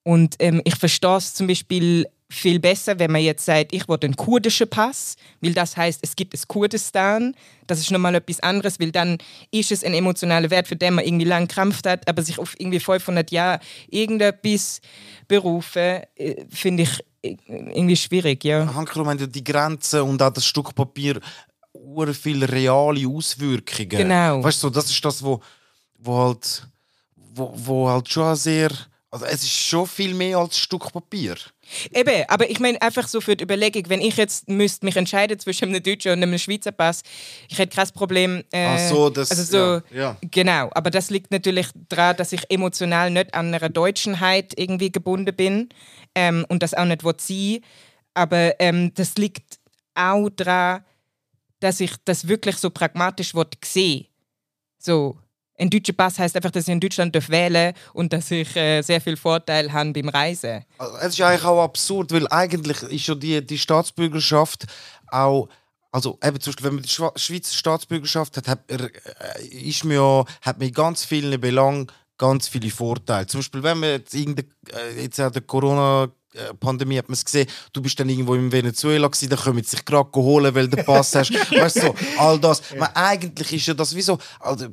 [0.03, 3.99] Und ähm, ich verstehe es zum Beispiel viel besser, wenn man jetzt sagt, ich will
[4.03, 7.35] einen kurdischen Pass, weil das heißt, es gibt es Kurdistan.
[7.67, 9.19] Das ist nochmal etwas anderes, weil dann
[9.51, 12.59] ist es ein emotionaler Wert, für den man irgendwie lang gekämpft hat, aber sich auf
[12.59, 14.81] irgendwie 500 Jahre irgendetwas
[15.29, 18.75] berufen, äh, finde ich äh, irgendwie schwierig, ja.
[18.75, 21.21] Hanke, wenn du die Grenzen und auch das Stück Papier
[22.13, 23.89] viele reale Auswirkungen.
[23.89, 24.43] Genau.
[24.43, 25.41] Weißt du, das ist das, wo,
[25.99, 26.67] wo halt,
[27.35, 28.71] wo, wo halt schon sehr
[29.15, 31.37] also es ist schon viel mehr als ein Stück Papier.
[31.93, 35.39] Eben, aber ich meine einfach so für die Überlegung, wenn ich jetzt müsste mich entscheiden
[35.39, 37.03] zwischen einem deutschen und einem Schweizer Pass,
[37.49, 38.45] ich hätte kein Problem.
[38.53, 39.59] Äh, Ach so, das also so,
[39.95, 40.17] ja, ja.
[40.31, 45.35] Genau, aber das liegt natürlich daran, dass ich emotional nicht an einer Deutschenheit irgendwie gebunden
[45.35, 45.69] bin
[46.15, 47.61] ähm, und das auch nicht sein
[48.15, 49.59] Aber ähm, das liegt
[49.95, 50.85] auch daran,
[51.61, 53.33] dass ich das wirklich so pragmatisch
[53.65, 54.07] sehe.
[54.79, 55.19] So,
[55.57, 59.01] ein deutscher Pass heißt einfach, dass ich in Deutschland wählen und dass ich äh, sehr
[59.01, 60.65] viel Vorteil habe beim Reisen.
[60.79, 64.67] Also, es ist eigentlich auch absurd, weil eigentlich ist ja die, die Staatsbürgerschaft
[65.09, 65.49] auch
[65.93, 69.97] also eben zum Beispiel, wenn man die Schweizer Staatsbürgerschaft hat, hat, er, äh, ist man
[69.97, 71.87] ja, hat man in ganz vielen Belangen
[72.19, 73.29] ganz viele Vorteile.
[73.29, 74.45] Zum Beispiel, wenn man jetzt, äh,
[75.01, 76.09] jetzt hat der Corona äh,
[76.59, 79.71] Pandemie hat man es gesehen, du bist dann irgendwo in Venezuela gewesen, dann können sie
[79.71, 81.33] sich gerade holen, weil du den Pass hast.
[81.51, 82.63] weißt du, so, all das.
[82.71, 82.81] Ja.
[82.81, 84.67] Man, eigentlich ist ja das wie so, also,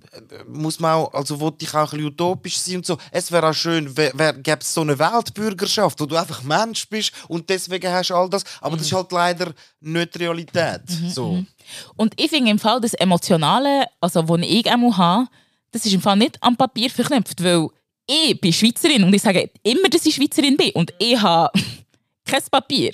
[0.48, 2.98] muss man auch, also wollte ich auch ein bisschen utopisch sein und so.
[3.12, 7.50] Es wäre auch schön, gäbe es so eine Weltbürgerschaft, wo du einfach Mensch bist und
[7.50, 8.44] deswegen hast du all das.
[8.60, 8.80] Aber mhm.
[8.80, 10.82] das ist halt leider nicht Realität.
[10.90, 11.32] Mhm, so.
[11.34, 11.48] Mhm.
[11.96, 15.28] Und ich finde im Fall das Emotionale, also was ich auch habe,
[15.72, 17.70] das ist im Fall nicht am Papier verknüpft, weil
[18.12, 21.58] ich bin Schweizerin und ich sage immer, dass ich Schweizerin bin und ich habe
[22.26, 22.92] kein Papier,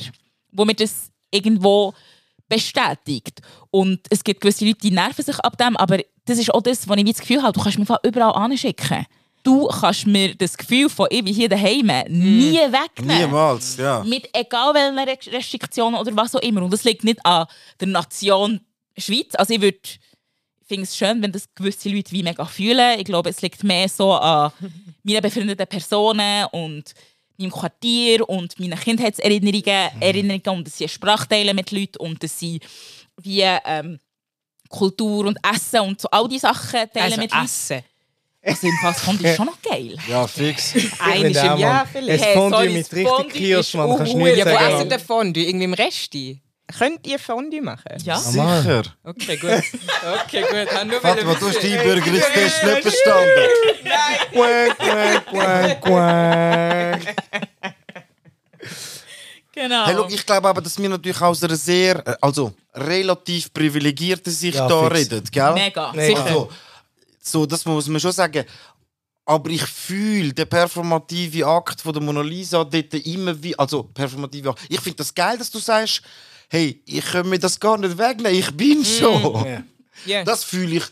[0.52, 1.94] wo mir das irgendwo
[2.48, 3.42] bestätigt.
[3.72, 6.88] Und es gibt gewisse Leute, die nerven sich ab dem, aber das ist auch das,
[6.88, 9.06] was ich das Gefühl habe, du kannst mich überall anschicken.
[9.44, 12.74] Du kannst mir das Gefühl von ich bin hier daheim nie hm.
[12.74, 13.26] wegnehmen.
[13.28, 14.04] Niemals, ja.
[14.04, 16.62] Mit egal welchen Restriktionen oder was auch immer.
[16.62, 17.48] Und das liegt nicht an
[17.80, 18.60] der Nation
[18.98, 19.36] Schweiz.
[19.36, 19.80] Also ich würde
[20.68, 23.00] finde es schön, wenn das gewisse Leute wie mega fühlen.
[23.00, 24.52] Ich glaube, es liegt mehr so an
[25.04, 26.94] meinen befreundeten Personen und
[27.38, 32.38] meinem Quartier und meinen Kindheitserinnerungen Erinnerungen und dass sie Sprache teilen mit Leuten und dass
[32.40, 32.60] sie
[33.22, 34.00] wie ähm,
[34.70, 37.46] Kultur und Essen und so all die Sachen teilen Also mit Leuten.
[37.46, 37.84] Essen.
[38.44, 39.98] Also im Fass fand ich schon noch geil.
[40.08, 40.74] Ja, fix.
[41.00, 42.24] Auch, im Jahr vielleicht.
[42.26, 43.98] Es Fondue sorry, mit richtig Fondue Kirsch, ist Mann.
[43.98, 44.76] Kannst du nicht Ja, wo sagen.
[44.76, 45.44] essen der Fondue?
[45.44, 46.42] Irgendwie im Resti?
[46.78, 47.94] Könnt ihr Fondue machen?
[48.04, 48.18] Ja.
[48.18, 48.84] Sicher.
[49.04, 49.64] Okay, gut.
[50.26, 50.88] Okay, gut.
[50.88, 51.62] Nur Fatima, wollen du hast wissen.
[51.62, 53.48] den Einbürgerungstest nicht bestanden.
[54.34, 57.16] Quack, quack, quack, quack.
[59.54, 59.86] Genau.
[59.88, 64.32] Hey, look, ich glaube aber, dass wir natürlich aus einer sehr, äh, also relativ privilegierten
[64.32, 65.00] Sicht Ja, da fix.
[65.12, 65.54] reden, gell?
[65.54, 65.92] Mega.
[65.96, 66.08] Nee.
[66.10, 66.24] Sicher.
[66.26, 66.50] Also,
[67.22, 68.46] so, das muss man schon sagen.
[69.30, 74.52] Aber ich fühle den performativen Akt von der Mona Lisa dort immer wie, also performative
[74.52, 74.62] Akt.
[74.70, 76.02] Ich finde das geil, dass du sagst,
[76.48, 79.46] hey, ich kann mir das gar nicht wegnehmen, ich bin schon.
[79.46, 79.64] Ja.
[80.06, 80.24] Ja.
[80.24, 80.86] Das fühle ich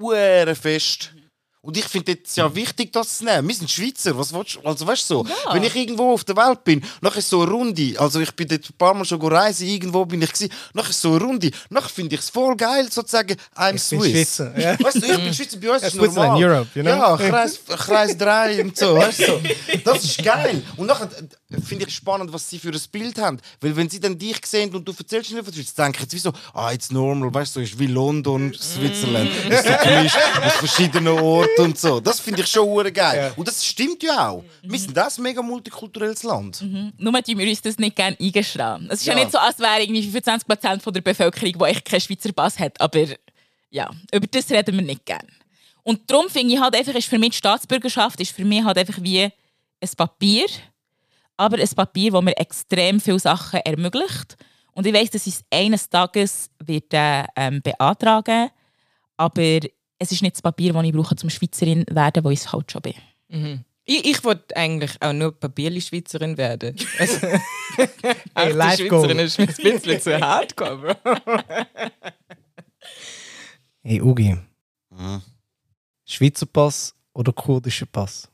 [0.00, 1.12] sehr fest.
[1.66, 3.48] Und ich finde es ja wichtig, das zu nehmen.
[3.48, 4.60] Wir sind Schweizer, was willst du?
[4.60, 5.52] Also weißt du so, Ja.
[5.54, 8.46] wenn ich irgendwo auf der Welt bin, nachher ist so eine Runde, also ich bin
[8.46, 11.50] dort ein paar Mal schon reisen, irgendwo bin ich gewesen, nachher ist so eine Runde,
[11.70, 14.12] nachher finde ich es voll geil, sozusagen, I'm Ich bin Swiss.
[14.36, 14.78] Schweizer, ja.
[14.80, 16.44] Weißt du, ich bin Schweizer, bei uns ist Switzerland, normal.
[16.44, 16.90] Europe, you know?
[16.92, 19.24] Ja, Kreis, Kreis 3 und so, weißt du.
[19.26, 19.40] so.
[19.84, 20.62] Das ist geil.
[20.76, 21.08] Und nachher
[21.64, 23.38] finde ich spannend, was sie für ein Bild haben.
[23.60, 26.32] Weil wenn sie dann dich sehen und du erzählst ihnen Schweiz, denken sie wie so,
[26.52, 29.30] ah, it's normal, weißt du, so ist wie London, Switzerland.
[29.48, 32.00] Ist so gemischt aus verschiedenen Orten und so.
[32.00, 33.16] Das finde ich schon geil.
[33.16, 33.32] Ja.
[33.36, 34.44] Und das stimmt ja auch.
[34.62, 36.62] Wir sind das mega multikulturelles Land.
[36.98, 38.88] Nur tun wir uns das nicht gerne eingestehen.
[38.90, 39.14] Es ist ja.
[39.14, 39.20] Ja.
[39.20, 42.80] nicht so, als wäre irgendwie 25% von der Bevölkerung, die echt keinen Schweizer Pass hat.
[42.80, 43.06] Aber
[43.70, 45.28] ja, über das reden wir nicht gerne.
[45.82, 48.76] Und darum finde ich halt einfach, ist für mich die Staatsbürgerschaft ist für mich halt
[48.78, 50.46] einfach wie ein Papier.
[51.36, 54.36] Aber ein Papier, das mir extrem viele Sachen ermöglicht.
[54.72, 58.50] Und ich weiß, dass ich es eines Tages wird, äh, ähm, beantragen
[59.16, 59.60] Aber
[59.98, 62.70] es ist nicht das Papier, das ich brauche, zum Schweizerin werden, wo ich es halt
[62.70, 62.94] schon bin.
[63.84, 66.76] Ich, ich wollte eigentlich auch nur Papierli-Schweizerin werden.
[66.98, 67.26] Also,
[68.34, 68.52] Hey,
[68.88, 69.04] goal.
[69.04, 71.38] Schweizerin ist mir ein bisschen zu hardcore, Bro.
[73.82, 74.36] Hey, Ugi.
[74.90, 75.22] Mhm.
[76.04, 78.28] Schweizer Pass oder kurdischer Pass?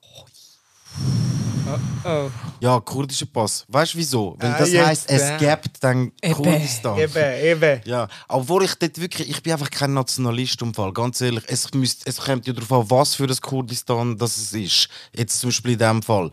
[2.05, 2.31] Oh.
[2.61, 3.65] Ja, kurdischer Pass.
[3.69, 4.37] Weißt du wieso?
[4.39, 5.39] Weil Ah, das heisst, es äh.
[5.39, 6.35] gibt dann Eben.
[6.35, 6.99] Kurdistan.
[6.99, 7.81] eben.
[7.85, 11.45] Ja, obwohl ich dort wirklich, ich bin einfach kein Nationalist im Fall, ganz ehrlich.
[11.47, 14.89] Es, müsst, es kommt ja darauf an, was für ein Kurdistan das es ist.
[15.17, 16.31] Jetzt zum Beispiel in diesem Fall.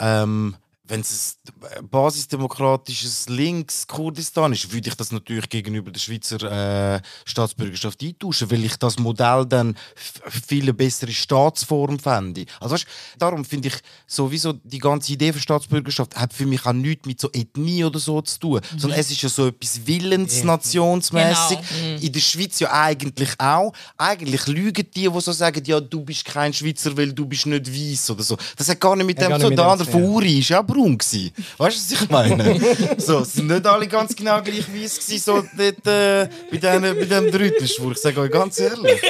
[0.00, 0.56] Ähm,
[0.88, 1.38] wenn es
[1.76, 8.64] ein basisdemokratisches Links-Kurdistan ist, würde ich das natürlich gegenüber der Schweizer äh, Staatsbürgerschaft eintauschen, weil
[8.64, 12.46] ich das Modell dann viel bessere Staatsform fände.
[12.60, 12.86] Also weißt,
[13.18, 13.74] darum finde ich
[14.06, 17.98] sowieso die ganze Idee von Staatsbürgerschaft hat für mich auch nichts mit so Ethnie oder
[17.98, 21.58] so zu tun, sondern es ist ja so etwas willensnationsmäßig.
[21.58, 22.00] Genau.
[22.00, 23.72] In der Schweiz ja eigentlich auch.
[23.96, 27.70] Eigentlich lügen die, die so sagen, ja, du bist kein Schweizer, weil du bist nicht
[27.70, 28.36] weiß oder so.
[28.56, 29.56] Das hat gar nicht mit Ja, dem zu tun.
[29.56, 30.02] Der andere von.
[30.02, 31.32] Uri ist ja braun gewesen.
[31.58, 32.60] Weißt du, was ich meine?
[32.98, 36.82] so, es sind nicht alle ganz genau gleich weiß gewesen, so dort, äh, bei, den,
[36.82, 37.92] bei dem Drütenschwur.
[37.92, 39.00] Ich sage euch ganz ehrlich.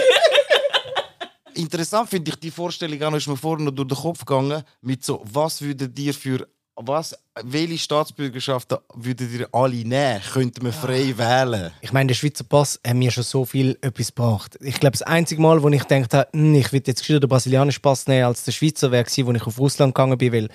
[1.54, 5.04] Interessant finde ich die Vorstellung auch ist mir vorhin noch durch den Kopf gegangen, mit
[5.04, 6.46] so, was würdet ihr für,
[6.76, 10.20] was, welche Staatsbürgerschaften würdet ihr alle nehmen?
[10.32, 11.72] Könnten wir frei wählen?
[11.80, 14.56] Ich meine, der Schweizer Pass hat mir schon so viel etwas gebracht.
[14.60, 17.28] Ich glaube, das einzige Mal, wo ich gedacht habe, hm, ich würde jetzt gescheiter den
[17.28, 20.48] brasilianischen Pass nehmen als der Schweizer, wäre gewesen, wo ich auf Russland gegangen bin, weil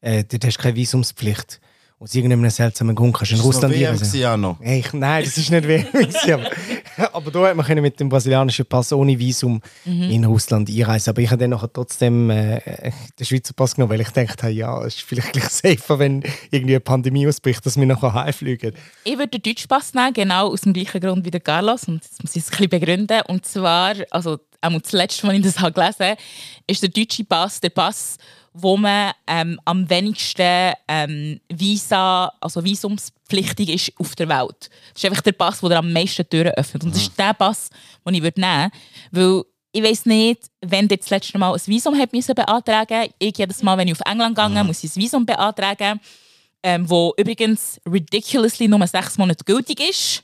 [0.00, 1.60] äh, dort hast du keine Visumspflicht.
[2.02, 4.58] Aus irgendeinem seltsamen Grund kannst du in Russland WM gewesen auch noch?
[4.62, 6.32] Hey, ich, nein, das ist nicht wenig.
[6.32, 11.10] aber, aber da hat man können mit dem brasilianischen Pass ohne Visum in Russland einreisen.
[11.10, 14.52] Aber ich habe dann nachher trotzdem äh, den Schweizer Pass genommen, weil ich gedacht habe,
[14.54, 18.72] ja, es ist vielleicht gleich safer, wenn irgendwie eine Pandemie ausbricht, dass wir nachher heimfliegen.
[19.04, 21.84] Ich würde den Deutschpass nehmen, genau aus dem gleichen Grund wie der Carlos.
[21.84, 23.20] Und jetzt muss ich es ein bisschen begründen.
[23.28, 26.16] Und zwar, also auch das letzte, als ich das habe gelesen habe,
[26.66, 28.18] ist der deutsche Pass der Pass,
[28.52, 34.70] wo man ähm, am wenigsten ähm, Visa, also visumspflichtig ist auf der Welt.
[34.92, 36.84] Das ist einfach der Pass, der am meisten Türen öffnet.
[36.84, 37.70] Und das ist der Pass,
[38.06, 38.70] den ich würde nehmen
[39.12, 39.36] würde.
[39.36, 43.38] Weil ich weiß nicht, wenn du das letzte Mal ein Visum hat müssen beantragen Ich
[43.38, 46.00] jedes Mal, wenn ich auf England gehe, muss ich ein Visum beantragen
[46.62, 50.22] ähm, wo übrigens ridiculously nur sechs Monate gültig ist.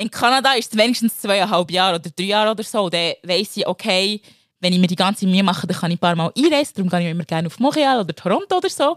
[0.00, 2.88] In Kanada ist es wenigstens zweieinhalb Jahre oder drei Jahre oder so.
[2.88, 4.22] Dann weiss ich, okay,
[4.58, 6.72] wenn ich mir die ganze Mühe mache, dann kann ich ein paar Mal einreisen.
[6.76, 8.96] Darum gehe ich immer gerne auf Montreal oder Toronto oder so.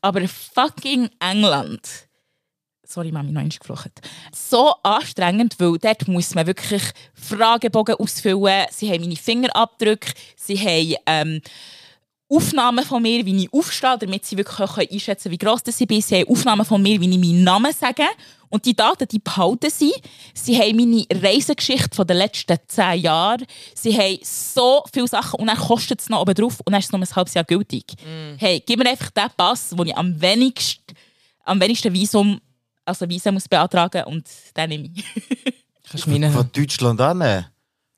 [0.00, 2.06] Aber fucking England.
[2.84, 3.90] Sorry, Mami, noch einmal geflucht.
[4.32, 6.82] So anstrengend, weil dort muss man wirklich
[7.14, 8.66] Fragebogen ausfüllen.
[8.70, 11.40] Sie haben meine Fingerabdrücke, sie haben ähm,
[12.28, 15.80] Aufnahmen von mir, wie ich aufstehe, damit sie wirklich auch einschätzen können, wie gross das
[15.80, 16.02] ich bin.
[16.02, 18.02] Sie haben Aufnahmen von mir, wie ich meinen Namen sage.
[18.48, 19.92] Und die Daten, die behalten sie.
[20.34, 23.44] Sie haben meine Reisegeschichte von den letzten zehn Jahren.
[23.74, 26.86] Sie haben so viele Sachen und dann kostet es noch oben drauf und dann ist
[26.86, 27.84] es noch ein halbes Jahr gültig.
[28.38, 30.94] Hey, gib mir einfach den Pass, wo ich am wenigsten,
[31.44, 32.40] am wenigsten Visum,
[32.84, 35.04] also Visum muss beantragen und den nehme ich.
[35.90, 37.46] Kannst du meine Von Deutschland auch nehmen.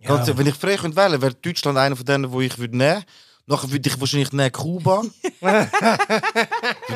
[0.01, 0.09] Ja.
[0.09, 3.05] Ganz, wenn ich frei könnte wählen, wäre Deutschland einer von denen, wo ich würde nehmen.
[3.49, 5.03] Nachher würde ich wahrscheinlich nehmen Kuba.
[5.41, 5.71] würde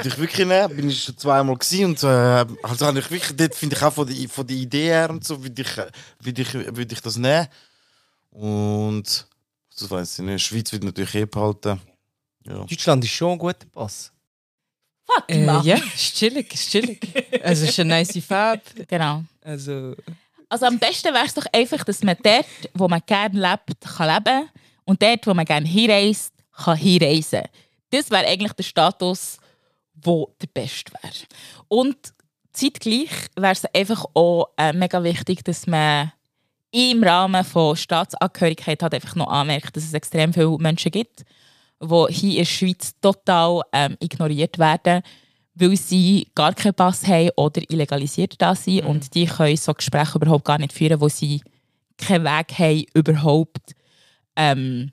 [0.04, 0.76] ich wirklich nehmen.
[0.76, 3.92] Bin ich schon zweimal gewesen und äh, also habe ich wirklich, dort finde ich auch
[3.92, 5.90] von der, von der Idee her und so, würde ich, äh,
[6.20, 7.48] würde ich, würde ich das nehmen.
[8.30, 9.26] Und
[9.78, 10.44] das weiß ich nicht.
[10.44, 11.80] Schweiz wird natürlich eh behalten.
[12.44, 12.64] Ja.
[12.66, 14.12] Deutschland ist schon ein guter Pass.
[15.08, 15.12] Äh,
[15.46, 15.62] Fatima.
[15.64, 17.00] ja, ist chillig, ist chillig.
[17.42, 18.62] Also, es ist eine nice Farbe.
[18.86, 19.24] Genau.
[19.40, 19.94] Also,
[20.50, 24.14] Also am besten wäre es doch einfach, dass man dort, wo man gerne lebt, kann
[24.14, 24.50] leben
[24.84, 27.42] und dort, wo man gerne hinreist, kann hinreisen.
[27.90, 29.38] Das wäre eigentlich der Status,
[29.94, 31.26] wo der beste wäre.
[31.68, 31.96] Und
[32.52, 36.12] zeitgleich wäre es einfach auch äh, mega wichtig, dass man
[36.70, 41.24] im Rahmen von Staatsangehörigkeit halt einfach noch anmerkt, dass es extrem viele Menschen gibt,
[41.82, 45.02] die hier in der Schweiz total ähm, ignoriert werden,
[45.54, 50.16] weil sie gar keinen Pass haben oder illegalisiert da sind und die können so Gespräche
[50.16, 51.42] überhaupt gar nicht führen, wo sie
[51.98, 53.74] keinen Weg haben, überhaupt
[54.34, 54.92] ähm,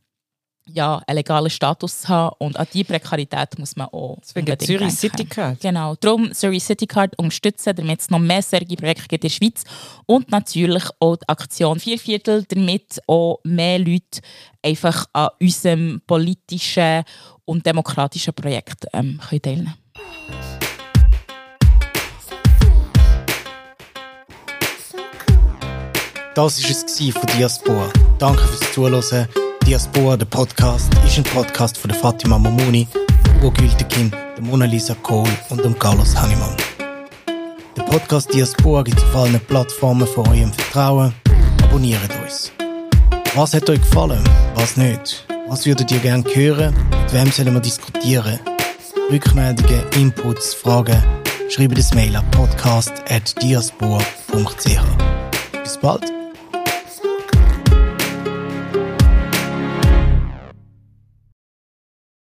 [0.74, 4.80] ja, einen legalen Status zu haben und an diese Prekarität muss man auch deswegen Zürich
[4.80, 4.96] denken.
[4.96, 5.60] City Card.
[5.60, 9.36] Genau, darum Surrey City Card unterstützen, damit es noch mehr solche Projekte gibt in der
[9.36, 9.64] Schweiz
[10.06, 14.22] und natürlich auch die Aktion Vier Viertel, damit auch mehr Leute
[14.64, 17.04] einfach an unserem politischen
[17.46, 19.74] und demokratischen Projekt ähm, können teilnehmen
[26.36, 27.92] Das war es von Diaspora.
[28.18, 29.49] Danke fürs Zuhören.
[29.70, 32.88] Diaspora, der Podcast, ist ein Podcast von der Fatima Momuni,
[33.38, 36.58] Ugo Gültekin, der Mona Lisa Kohl und dem Carlos Hannemann.
[37.78, 41.14] Der Podcast Diaspora gibt es auf allen Plattformen von eurem Vertrauen.
[41.62, 42.52] Abonniert uns.
[43.36, 44.24] Was hat euch gefallen?
[44.56, 45.28] Was nicht?
[45.48, 46.74] Was würdet ihr gerne hören?
[47.04, 48.40] Mit wem sollen wir diskutieren?
[49.12, 51.00] Rückmeldungen, Inputs, Fragen?
[51.48, 54.82] Schreibt das Mail an podcast.diaspora.ch.
[55.64, 56.19] Bis bald!